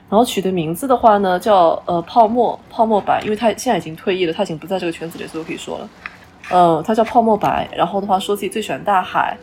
[0.09, 5.89] 然后取的名字的话呢叫呃泡沫泡沫白，因为他现在已经退役了，他已经不在这个圈子里，所以我可以说了，
[6.49, 9.37] 呃，他叫泡沫白，然后的话说自己最喜欢大海，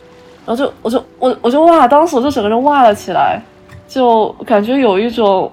[0.45, 3.41] 然后就我就我我就哇，当时我就整个人哇了起来，
[3.87, 5.51] 就感觉有一种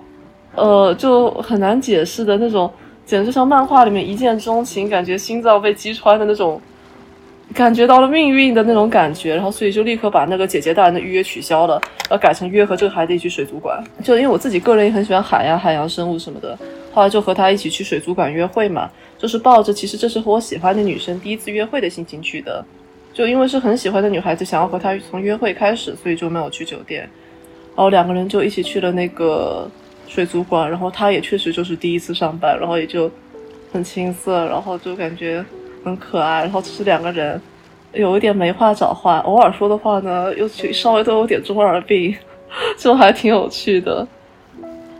[0.55, 2.71] 呃就很难解释的那种，
[3.07, 6.61] 简直像漫画里面一见钟情，感觉心脏被击穿的那种。
[7.53, 13.83] 感觉到了命运的那种感觉，然后所以就立刻把那个姐姐大人的预约取消了，要改成约和这个孩子一起去水族馆。
[14.05, 16.57] 就因为我自己个人也很喜欢海呀、海洋生物什么的，
[16.93, 22.65] 后来就和他一起去水族馆约会嘛，就是抱着其实这是和我喜欢的女生第一次约会的心情去的。
[23.13, 27.01] 就因为是很喜欢的女孩子，想要和她从约会开始，所以就没有去酒店，
[27.75, 29.69] 然后两个人就一起去了那个
[30.07, 30.71] 水族馆。
[30.71, 33.11] 然后他也确实就是第一次上班，然后也就
[33.73, 35.45] 很青涩，然后就感觉。
[35.85, 37.41] 很可爱，然后就是两个人，
[37.93, 42.15] 有一点没话找话，偶尔说的话呢，又去稍微都有点中二病，
[42.79, 44.07] 就还挺有趣的。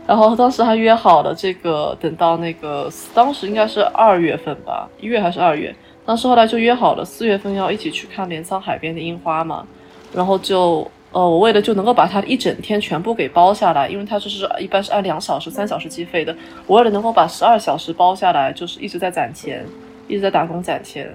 [0.07, 5.73] 然后当时还约好了这个，等到那个当时应该是二月份吧，一月还是二月？
[6.05, 9.65] 当时后来就约好了四月份要一起去看镰仓海边的樱花嘛。
[10.13, 19.65] 然后就呃，我为了就能够把它一整天全部给包下来，因为它就是一般是按两小时、三小时计费的，我为了能够把十二小时包下来，就是一直在攒钱。
[20.11, 21.09] 一直在打工攒钱，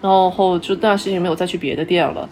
[0.00, 2.28] 然后就那段时间没有再去别的店了，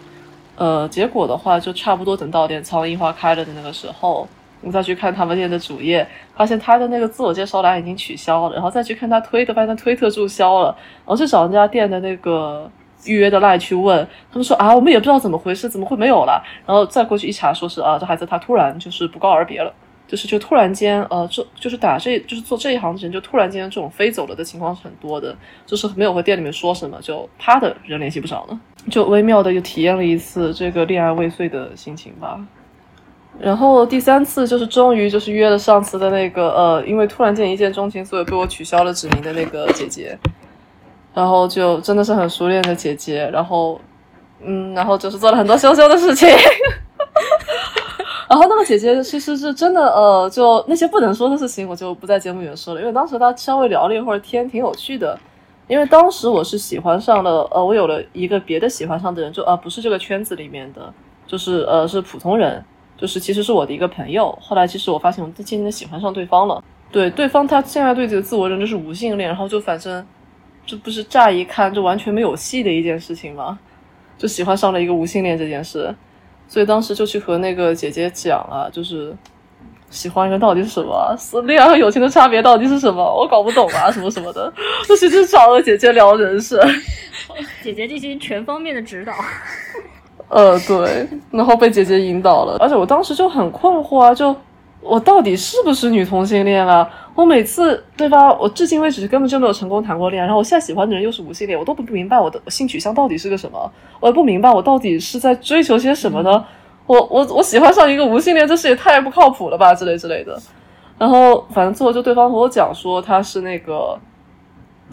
[0.55, 4.27] 呃，结果的话就差不多等到点苍樱花开了的那个时候，
[4.61, 12.69] 我再去看他们店的主页，发现他的那个自我介绍栏已经取消了，然后再去看他推的，发现推特注销了，然后去找人家店的那个
[13.05, 16.41] 预约的赖去问，他们说啊，我们也不知道怎么回事，怎么会没有了？
[16.65, 19.71] 然后再过去一查，说是啊，这孩子他突然就是不告而别了。
[20.07, 25.35] 就是就突然间，呃，就就是打这就是做这一行的人，就突然间这种飞走了的情况是很多的，
[25.65, 32.39] 就是没有和店里面说什么，就啪的人联系不上了，就微妙的又体验了一次这个恋爱未遂的心情吧。
[33.39, 40.17] 然后第三次就是终于就是约了上次的那个，呃，因为突然间一见钟情，所以被我取消了指名的那个姐姐，
[41.13, 43.79] 然后就真的是很熟练的姐姐，然后
[44.41, 46.27] 嗯，然后就是做了很多羞羞的事情。
[48.29, 55.17] 然后那个姐姐其实是真的，呃，就那些不能说的事情，我就不在节目里面说了，因为当时她稍微聊了一会儿天，挺有趣的。
[55.67, 60.93] 因为当时我是喜欢上了，呃，我有了一个别的喜欢上的人，就呃不是这个圈子里面的，
[61.25, 62.63] 就是呃是普通人，
[62.95, 64.37] 就是其实是我的一个朋友。
[64.41, 70.05] 后来其实我发现我渐渐的喜欢上对方了，对对方他现在对自己的自我认知是无性恋，然后就反正
[70.65, 73.59] 这不是乍一看就完全没有戏的一件事情吗？
[74.17, 75.93] 就喜欢上了一个无性恋这件事，
[76.47, 79.15] 所以当时就去和那个姐姐讲了，就是
[79.89, 84.51] 喜欢人到底是什么，恋爱和友情的差别到底是什么，我搞不懂啊， 什么什么的，
[84.87, 86.59] 就其实找了姐姐聊人生，
[87.63, 89.13] 姐姐进行全方面的指导。
[90.29, 94.35] 呃，对，然后被姐姐引导了，而且我当时就很困惑啊，就
[94.81, 96.89] 我到底是不是女同性恋啊？
[97.17, 106.45] 我每次对吧，我至今为止根本就没有成功谈过恋爱，然后我现在喜欢的人又是无性恋，我都不明白我的性取向到底是个什么，我也不明白我到底是在追求些什么呢？
[106.85, 110.39] 我我我喜欢上一个无性恋，这事也太不靠谱了吧，之类之类的。
[110.99, 113.99] 然后反正最后就对方和我讲说他是那个，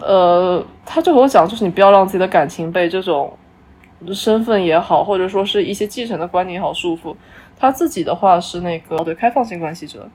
[0.00, 3.32] 呃，他就和我讲，就是你不要让自己的感情被这种。
[4.12, 7.14] 身份也好，或者说是一些继承的观念也好束缚。
[7.58, 10.06] 他自己的话是那个对开放性关系者，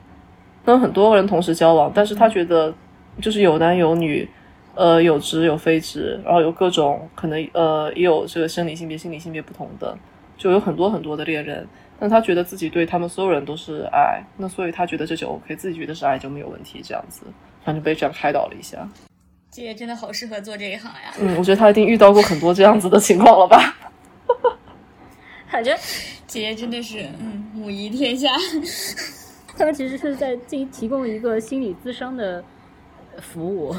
[0.64, 2.72] 跟很多人同时交往，但是他觉得
[3.20, 4.28] 就是有男有女，
[4.74, 9.96] 呃，有直有非直，然后有各种可能，呃，也有这个生理性别、心理性别不同的，
[10.36, 11.66] 就有很多很多的恋人。
[11.98, 17.26] 但他觉得自己对他们所有人都是爱，那所以他觉得这就 OK，自己觉得是爱就没有问题，这样子，
[17.62, 18.88] 反正被这样开导了一下。
[19.50, 21.12] 姐姐真的好适合做这一行呀！
[21.20, 23.76] 嗯，我觉得他一定遇到过很多这样子的情况了吧？
[25.50, 25.76] 感觉
[26.26, 28.30] 姐姐真的是嗯母仪天下。
[29.60, 32.42] 他们其实是在进提供一个心理咨商的
[33.18, 33.76] 服务。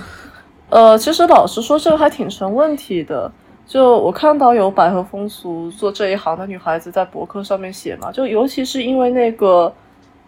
[0.69, 3.31] 呃，其实老实说，这个还挺成问题的。
[3.65, 9.73] 就我看到有百合风俗做这一行的女孩子在博客上面写嘛，就尤其是因为那个。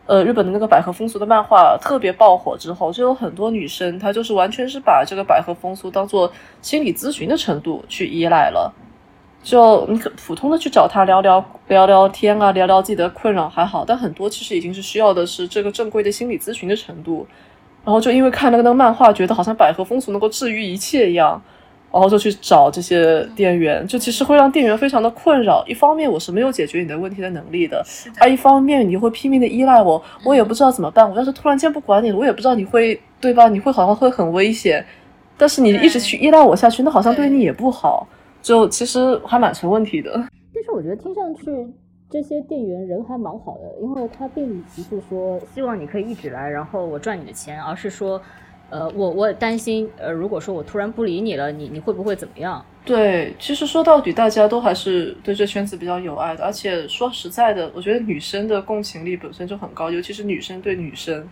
[0.06, 6.30] 呃，日本的那个百合风俗的漫画特别爆火之后，就有很多女生，她就是完全是把这个百合风俗当做
[6.62, 8.70] 心理咨询的程度去依赖了。
[9.44, 17.28] 就你可普通的去找他聊聊聊聊天啊，聊聊自己的困扰还好，但很多其实已经是需要的是这个正规的心理咨询的程度。
[17.86, 21.42] 然后就因为看那个那个漫画，觉得好像百合风俗能够治愈一切一样。
[21.92, 25.64] 然后就去找这些店员，就其实会让店员非常的困扰。
[25.68, 27.86] 一方面我是没有解决你的问题的能力的，
[28.20, 31.08] 而一方面你会拼命的依赖我，我也不知道怎么办。
[31.08, 33.48] 我要是突然间不管你了，我也不知道你会对吧？
[33.48, 34.84] 你会好像会很危险。
[35.38, 38.08] 但是你一直去依赖我下去，那好像对你也不好。
[38.44, 40.12] 就其实还蛮成问题的。
[40.54, 41.44] 但是我觉得听上去
[42.12, 48.22] 这些店员人还蛮好的，因为他并不是说希望你可以一直来，然后我赚你的钱，而是说。
[48.70, 52.66] 呃，我我担心，呃，如果说我突然不理你了，你你会不会怎么样？
[52.84, 56.44] 对，其实说到底，大家都还是对这圈子比较有爱的。
[56.44, 61.24] 而且说实在的，我觉得女生的共情力本身就很高，尤其是女生对女生，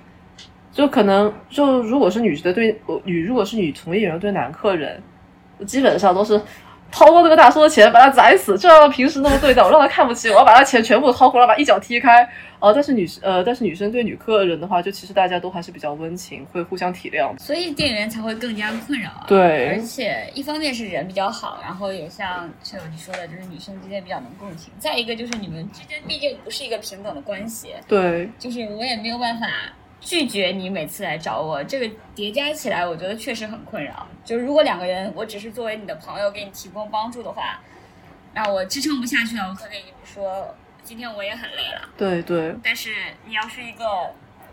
[0.71, 5.01] 就可能就如果是女的对女，如果是女从业人员对男客人，
[5.65, 6.39] 基本上都是
[6.91, 12.27] 掏光那个大叔的钱，把他宰死，就像平时那么对待我，让他看不起我，要把他钱全部掏空了，把一脚踢开。
[12.59, 19.25] 哦，但是女生呃，但是女生对女客人的话，就其实大家都还是比较温情，会互相体谅，所以店员才会更加困扰啊。
[19.27, 24.71] 对，而且一方面是人比较好，然后也像车友你说的，就是女生之间比较能共情。
[24.77, 29.47] 再一个就是你们之间毕竟不是一个平等的关系，对，就是我也没有办法
[30.01, 34.05] 拒绝你每次来找我，这个叠加起来，我觉得确实很困扰。
[34.25, 37.61] 就是如果两个人，我只是作为你的朋友给你提供帮助的话，
[38.33, 40.53] 那我支撑不下去了，我会跟你说。
[40.83, 42.55] 今天我也很累了，对对。
[42.63, 42.89] 但是
[43.25, 43.85] 你要是一个，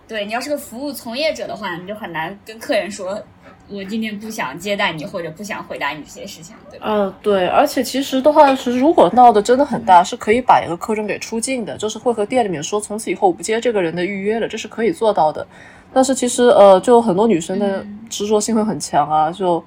[0.09, 3.23] 对你要是个服务从业者的话，你就很难跟客人说，
[3.69, 6.87] 我今天不想接待你，或者不想回答你这些事情，对吧？
[6.89, 7.47] 嗯，对。
[7.49, 15.47] 而且其实的话是，如果闹得真的很大，是可以把一个客人给出境的，就是会和店里面说，从此以后我不接这个人的预约了，这是可以做到的。
[15.93, 19.63] 但是其实呃，就很多女生的执着性会很强啊，就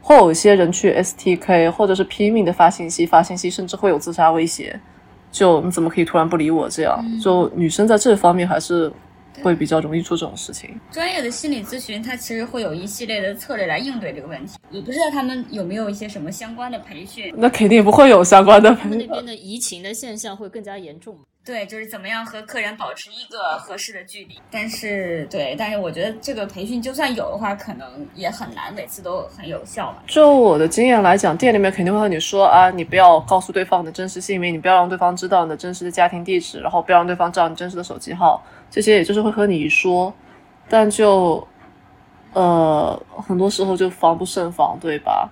[0.00, 4.78] 会有一些人去 STK，或者是拼命的发信息，发信息，甚至会有自杀威胁。
[5.32, 6.68] 就你怎么可以突然不理我？
[6.68, 8.92] 这样就女生在这方面还是
[9.42, 10.78] 会比较容易出这种事情。
[10.90, 14.58] 专业的心理咨询，它其实会有一系列的策略来应对这个问题。
[14.72, 17.32] 我不知道他们有没有一些什么相关的培训。
[17.36, 18.74] 那肯定不会有相关的。
[18.74, 21.18] 他们那边的移情的现象会更加严重。
[21.42, 24.38] 对，就是怎么样和客人保持一个合适的距离。
[24.50, 30.02] 但是，对，但是我觉得这个培训就算有的话，可能也很难每次都很有效嘛。
[30.06, 40.12] 就我的经验来讲，店里面肯定会和你说啊，你不要告诉对方你的真实姓名，你不要让对方知道你的真实的家庭地址，然后不要让对方知道你真实的手机号，这些也就是会和你说。
[40.68, 41.46] 但就，
[42.32, 45.28] 呃，很多时候就防不胜防，对吧？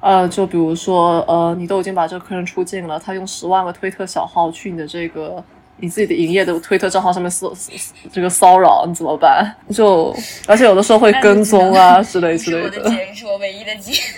[0.00, 5.42] 呃，就比如说，呃，你都已经把这个客人出镜了，他用十万个推特小号去你的这个
[5.78, 7.50] 你自己的营业的推特账号上面骚
[8.12, 9.50] 这个骚扰，你怎么办？
[9.72, 10.14] 就
[10.46, 12.82] 而且有的时候会跟踪啊之类之类的。
[12.82, 14.02] 我的姐，是我唯一的姐。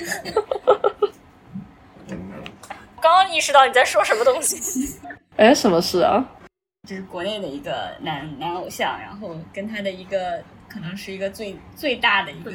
[3.01, 4.99] 刚刚意识到你在说什么东西。
[5.37, 6.27] 哎，什么事啊？
[6.87, 10.43] 就是国内的一个男男偶像，然后跟他的一个。
[10.71, 12.53] 可可能是一个最最大的一个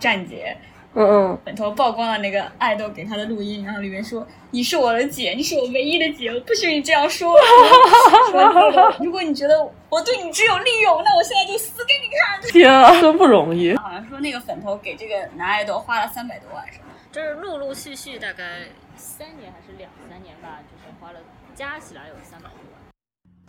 [0.00, 0.56] 站姐。
[0.94, 7.32] 嗯嗯，粉头曝光了那个爱豆给他的录音，然后里面说：“你是我的姐，你是我唯一的姐，我不许你这样说。
[8.32, 12.40] 说如果你觉得我对你只有利用，那我现在就死给你看。
[12.50, 13.76] ”天啊，真不容易。
[13.76, 16.86] 好像说那个粉头给这个男爱豆花了三百多万，是吗？
[17.12, 18.62] 就是陆陆续续大概
[18.96, 21.20] 三年还是两三年吧，就是花了
[21.54, 22.77] 加起来有三百多万。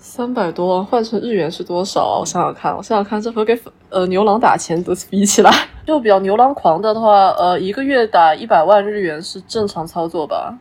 [0.02, 2.20] 三百多万换成日元是多少？
[2.22, 5.52] 我想想看，我想想看，这和给呃牛郎打钱都比起来，
[5.86, 10.58] 就比较牛郎狂的的话，呃，一个月打一百万日元是正常操作吧？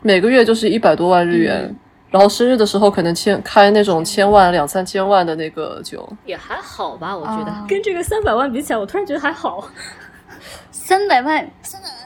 [0.00, 1.76] 每个月就是一百多万日元，嗯
[2.10, 9.68] 然后生日的时候可能千开那种千万两三千万的那个酒，也还好吧，我觉得、哦跟这个三百万比起来，我突然觉得还好。
[10.70, 12.03] 三百万，三百万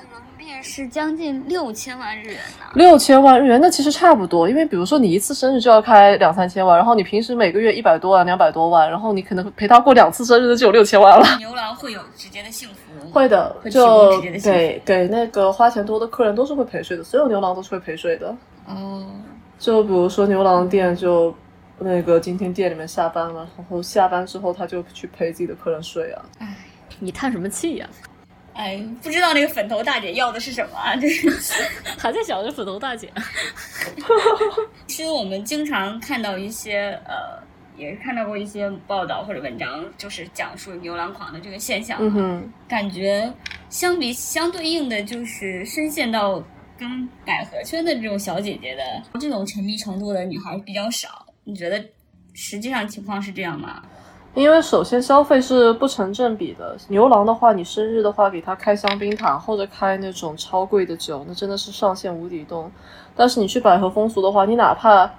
[0.59, 2.67] 币是将近六千万日元呢。
[2.75, 11.25] 六千万日元那其实差不多，因为比如说你一次生日就要开两三千万，然后你平时每个月一百多万、两百多万，然后你可能陪他过两次生日就有六千万了。
[11.39, 18.35] 牛郎会有直接的幸福， 会的，会就直接的给给那个花钱多的客人都是会陪睡的，所有牛郎都是会陪睡的。
[18.69, 19.23] 嗯，
[19.59, 21.35] 就比如说牛郎店，就
[21.79, 26.23] 那个今天店里面下班了，然后下班之后他就去陪自己的客人睡啊。
[26.39, 26.55] 哎
[27.01, 27.89] 你叹什么气呀、
[28.59, 30.97] 哎，不知道那个粉头大姐要的是什么啊？
[30.97, 31.31] 就是。
[31.97, 33.09] 还在想着粉头大姐。
[34.89, 37.41] 其实我们经常看到一些呃，
[37.77, 41.99] 也看到过一些报道或者文章，就是讲述牛郎狂的这个现象。
[42.01, 43.33] 嗯哼，感觉
[43.71, 46.43] 相比相对应的就是深陷到
[46.77, 48.83] 跟百合圈的这种小姐姐的
[49.21, 51.25] 这种沉迷程度的女孩比较少。
[51.45, 51.81] 你觉得
[52.35, 53.81] 实际上情况是这样吗？
[54.39, 56.77] 因为首先消费是不成正比的。
[56.87, 62.71] 牛郎的话，你生日的话给他开香槟塔或者开那种超贵的酒，那真的是上限无底洞。
[63.17, 65.11] 但是你去百合风俗的话，你哪怕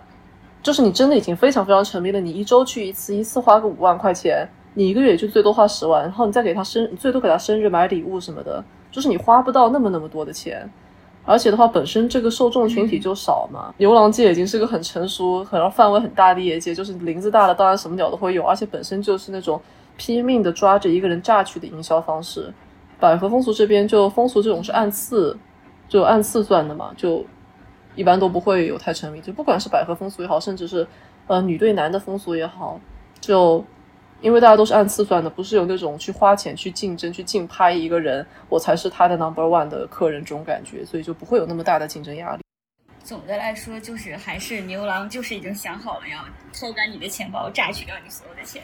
[0.64, 10.72] 就是你真的已经非常非常沉迷了，你一周去一次，一次花个五万块钱，你一个月也就最多花十万，然后你再给他生，最多给他生日买礼物什么的，就是你花不到那么那么多的钱。
[11.30, 13.72] 而且的话，本身这个受众群体就少嘛。
[13.78, 19.62] 牛郎界已经是个很成熟、很范围很大的业界，就是林子大了，当然什么鸟都会有，而且本身就是那种
[19.96, 22.52] 拼命的抓着一个人榨取的营销方式。
[23.00, 25.38] 百合风俗这边就风俗这种是按次，
[25.88, 27.24] 就按次算的嘛，就
[27.94, 29.22] 一般都不会有太沉迷。
[29.22, 30.88] 就不管是百合风俗也好，甚至是
[31.28, 32.82] 呃女对男的风俗也好，
[33.22, 33.64] 就
[34.22, 42.42] 因为大家都是按次算的，不是有那种去花钱去竞争、去竞拍一个人，我才是他的 number one 的客人这种感觉，所以就不会有那么大的竞争压力。
[43.02, 46.20] 总的来说，就是还是牛郎就是已经想好了要
[46.54, 48.62] 偷干你的钱包，榨取掉你所有的钱。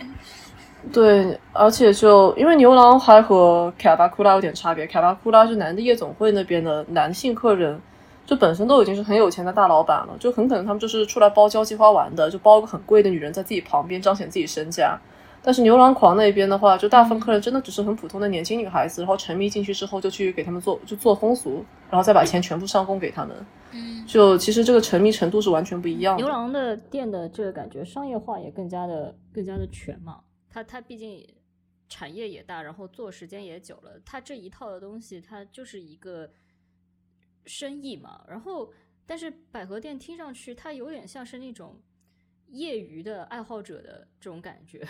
[0.91, 7.81] 对，而且就因为牛郎还和卡巴库拉有点差别，卡巴库拉是男的夜总会那边的男性客人，
[8.25, 14.99] 就本身都已经是很有钱的大老板了，就很可能他们就是出来包交际花玩的，就包个很贵的女人在自己旁边彰显自己身价。
[15.45, 23.45] 但是牛郎狂那边的话，就大部分客人真的只是很普通的年轻女孩子，然后沉迷进去之后就去给他们做就做风俗，然后再把钱全部上供给他们。
[23.71, 26.23] 嗯，就其实这个沉迷程度是完全不一样的。
[26.23, 30.19] 牛郎的店的这个感觉商业化也更加的更加的全嘛，
[30.49, 31.23] 它它毕竟
[31.89, 36.27] 产业也大，然后做时间也久了，它这一套的东西它就是一个
[37.45, 38.25] 生意嘛。
[38.27, 38.73] 然后，
[39.05, 41.79] 但是百合店听上去它有点像是那种
[42.47, 44.83] 业余的爱好者的这种感觉。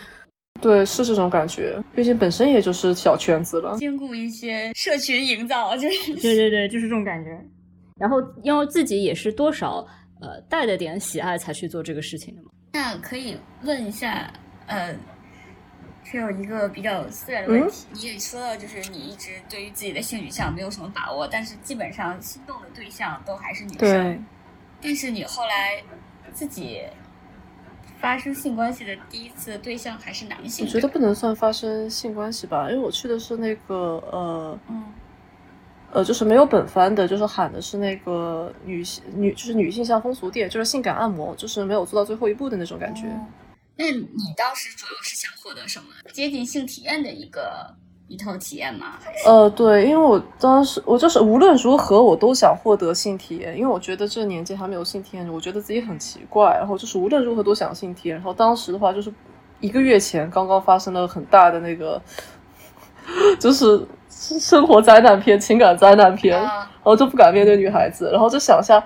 [0.60, 3.76] 对，是这种感觉，毕竟本身也就是小圈子了。
[3.78, 7.38] 兼顾一些社群营造，就是对对对，就是这种感觉。
[7.98, 9.86] 然后，因为自己也是多少
[10.20, 12.50] 呃带着点喜爱才去做这个事情的嘛。
[12.72, 14.30] 那可以问一下，
[14.66, 14.94] 呃，
[16.04, 17.86] 是有一个比较私人的问题。
[17.92, 23.78] 你也说到，就是你一直对于自己的性取向没有什么把握，但是基本上心动的对象都还是女生。
[23.78, 24.20] 对，
[24.82, 25.82] 但是你后来
[26.34, 26.82] 自己
[28.00, 30.66] 发生性关系的第一次对象还是男性。
[30.66, 34.84] 我觉得不能算发生性关系吧，因为我去的是那个呃嗯，
[35.92, 43.06] 呃，就是没有本番的，就是喊的是那个女性女就是女性向风俗店，就是性感按摩，就是没有做到最后一步的那种感觉。
[43.08, 43.26] 哦
[43.78, 45.88] 那你当时主要是想获得什么？
[46.10, 47.76] 接近性体验的一个
[48.08, 48.94] 一套体验吗？
[49.26, 58.16] 呃，对，因为我当时我就是无论如何我都想获得性体验，因为我觉得这个年纪还没有性体验，我觉得自己很奇怪，然后就是无论如何都想性体验。
[58.16, 59.12] 然后当时的话就是
[59.60, 62.00] 一个月前刚刚发生了很大的那个，
[63.40, 68.82] 就是生活灾难片、情感灾难片，然啊，后就不敢面对女孩子，然后就想下，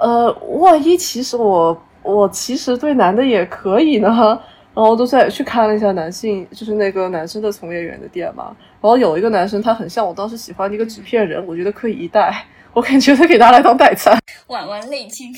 [0.00, 4.40] 呃，万一其实我我其实对男的也可以呢，
[4.78, 14.16] 然后都在去看了一下男性，就是那个男生的从业员的店嘛，然后有一个男生他很像我当时喜欢的一个纸片人，我觉得可以一戴，我感觉他给他来当代餐，
[14.46, 15.32] 婉婉泪倾。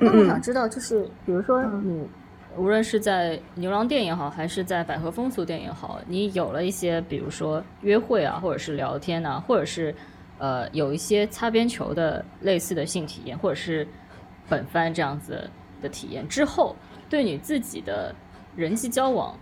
[0.00, 0.08] 嗯。
[0.08, 0.12] 嗯。
[0.14, 2.08] 那我想知道，就是比如说你
[2.56, 9.94] 无论是在牛郎店也好，还是在百合风俗店也好，你有了一些，比如说约会啊，或者是聊天啊，或者是
[10.38, 13.86] 呃有一些擦边球的类似的性体验，或者是
[14.48, 15.50] 本番这样子
[15.82, 16.74] 的体验之后，
[17.10, 18.14] 对你自己的
[18.58, 19.38] 人际交往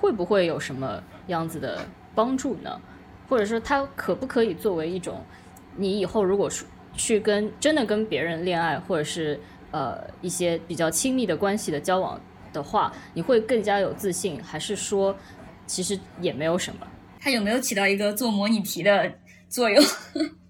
[0.00, 1.78] 会不会有什么样子的
[2.12, 2.80] 帮助呢？
[3.28, 5.24] 或者说，它可不可以作为一种
[5.76, 6.64] 你以后如果是
[6.94, 9.38] 去跟真的跟别人恋爱，或者是
[9.70, 12.20] 呃一些比较亲密的关系的交往
[12.52, 15.16] 的话，你会更加有自信，还是说
[15.64, 16.86] 其实也没有什么？
[17.20, 19.12] 它有没有起到一个做模拟题的
[19.48, 19.82] 作用？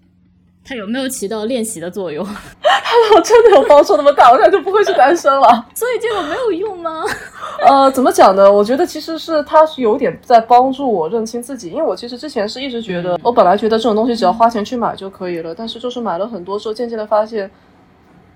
[0.65, 2.25] 它有没有起到练习的作用？
[2.63, 5.47] 他真的有帮助那么大，我现在就不会是单身了。
[5.73, 7.03] 所以这个没有用吗？
[7.67, 8.49] 呃，怎么讲呢？
[8.49, 17.49] 我觉得其实是他是有点在帮助我认清自己，因为我其实之前是一直觉得，我本来觉得这种东西只要花钱去买就可以了，但是就是买了很多之后，渐渐的发现，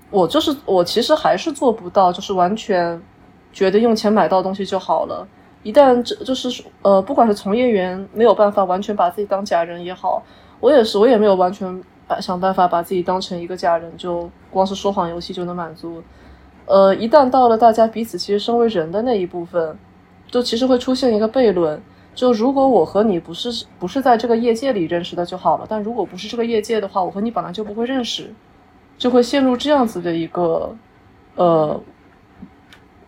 [0.10, 3.00] 我就是我其实还是做不到，就是完全
[3.54, 5.26] 觉得用钱买到东西就好了。
[5.64, 10.24] 一旦这就是呃，不管是从业员没有办法完全把自己当假人也好，
[10.60, 11.82] 我也是，我也没有完全。
[12.08, 16.02] 把想办法把自己当成一个假人，就光是说谎游戏就能满足。
[16.66, 19.78] 呃，一旦到了大家彼此其实身为人的那一部分，
[20.28, 21.82] 就其实会出现一个悖论：
[22.14, 28.34] 就如果我和你不是不是在这个业界里认识的就好了，但如果不是这个业界的话，我和你本来就不会认识，
[28.98, 30.76] 就会陷入这样子的一个
[31.36, 31.82] 呃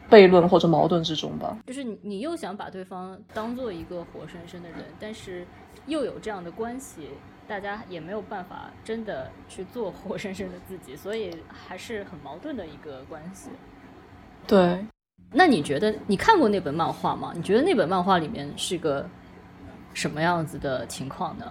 [0.09, 1.57] 悖论或者矛盾之中吧。
[1.67, 5.45] 就是你你又想把对方当做一个活生生的人，但是
[5.87, 7.09] 又有这样的关系。
[7.49, 13.49] 大家也没有办法真的去做活生生的自己，所以还是很矛盾的一个关系。
[14.45, 14.85] 对，
[15.31, 17.31] 那你觉得你看过那本漫画吗？
[17.35, 19.03] 你觉得那本漫画里面是个
[19.95, 21.45] 什么样子的情况呢？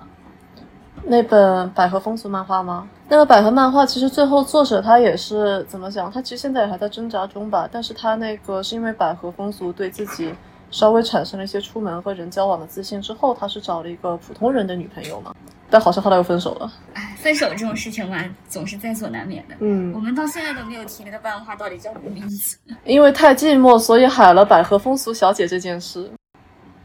[1.02, 2.88] 那本百合风俗漫画吗？
[3.08, 6.10] 那个百合漫画其实最后作者他也是怎么讲？
[6.10, 7.68] 他其实现在也还在挣扎中吧。
[7.70, 10.32] 但是他那个是因为百合风俗对自己
[10.70, 15.34] 稍微产生了一些出门和人交往的自信之后，他是找了一个普通人的女朋友嘛。
[15.70, 16.72] 但好像后来又分手了。
[16.94, 19.54] 哎，分手这种事情嘛，总是在所难免的。
[19.58, 22.56] 嗯，我们到现在都没有提那个漫画到底叫什么名字。
[22.84, 26.10] 因为太寂寞，所以海了百合风俗小姐这件事，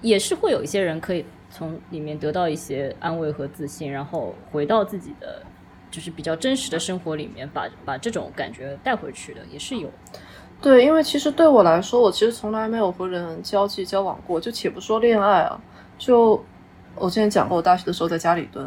[0.01, 5.41] 也是会有一些人可以从里面得到一些安慰和自信，然后回到自己的
[5.89, 9.89] 就是比较真实的生活里面，把把这种感觉带回去的，也是有。
[10.63, 15.61] 对，因为其实对我来说，我其实从来没有和人交际交往过，就且不说恋爱啊，
[15.99, 16.43] 就。
[16.95, 18.63] 我之前讲过，我大学的时候在家里蹲，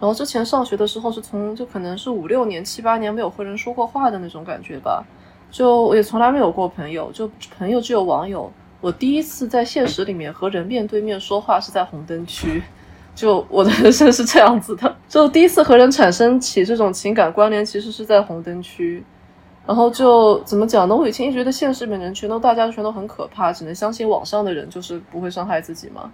[0.00, 5.04] 然后之前上学的时候是从就可能是五六年、七八年没有和人说过话的那种感觉吧，
[5.50, 8.50] 就我也从来没有过朋友，就朋友只有网友。
[8.80, 12.62] 我第一次在现实里面和人面对面说话是在红灯区，
[13.14, 19.04] 就我的人生是这样子的，就第一次和人产生起这种情感关联，其实是在红灯区。
[19.66, 20.94] 然后就怎么讲呢？
[20.94, 26.12] 我以前一直觉得现实里面人全都大家全都很可怕，只能相信网上的人就是不会伤害自己嘛。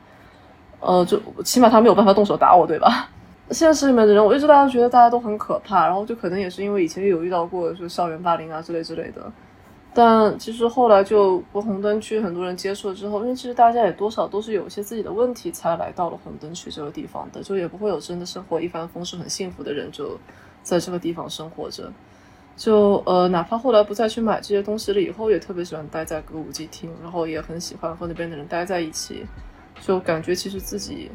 [0.81, 3.09] 呃，就起码他没有办法动手打我，对吧？
[3.51, 9.31] 现实里面的人，我一直大家觉得大家都很可怕，然后就可能也是因为以前有遇到过，就校园霸凌啊之类之类的。
[9.93, 20.19] 但其实后来就红灯区，很多人接触了之后，因为其实大家也多少都是有一些自己的问题才来到了红灯区这个地方的，就也不会有真的生活一帆风顺、很幸福的人就
[20.63, 21.93] 在这个地方生活着。
[22.57, 29.27] 就呃，哪怕后来不再去买这些东西了，以后也特别喜欢待在歌舞伎厅，然后也很喜欢和那边的人待在一起。
[29.81, 31.11] 就感觉其实自己，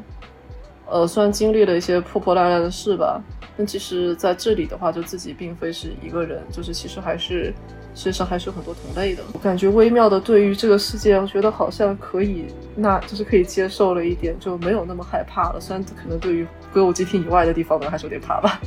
[0.84, 3.22] 呃，虽然经历了一些破破烂烂的事吧，
[3.56, 7.54] 但其实在这里的话，就自己并非是一个人，就是其实还是
[7.94, 9.22] 身上还是有很多同类的。
[9.32, 15.58] 我感觉微妙的对于这个世界，我觉得好像可以，那就是可以接受了一点，就没有那么害怕了。
[15.58, 18.60] 虽然可能对于歌舞伎町以外的地方呢，还是有点怕吧。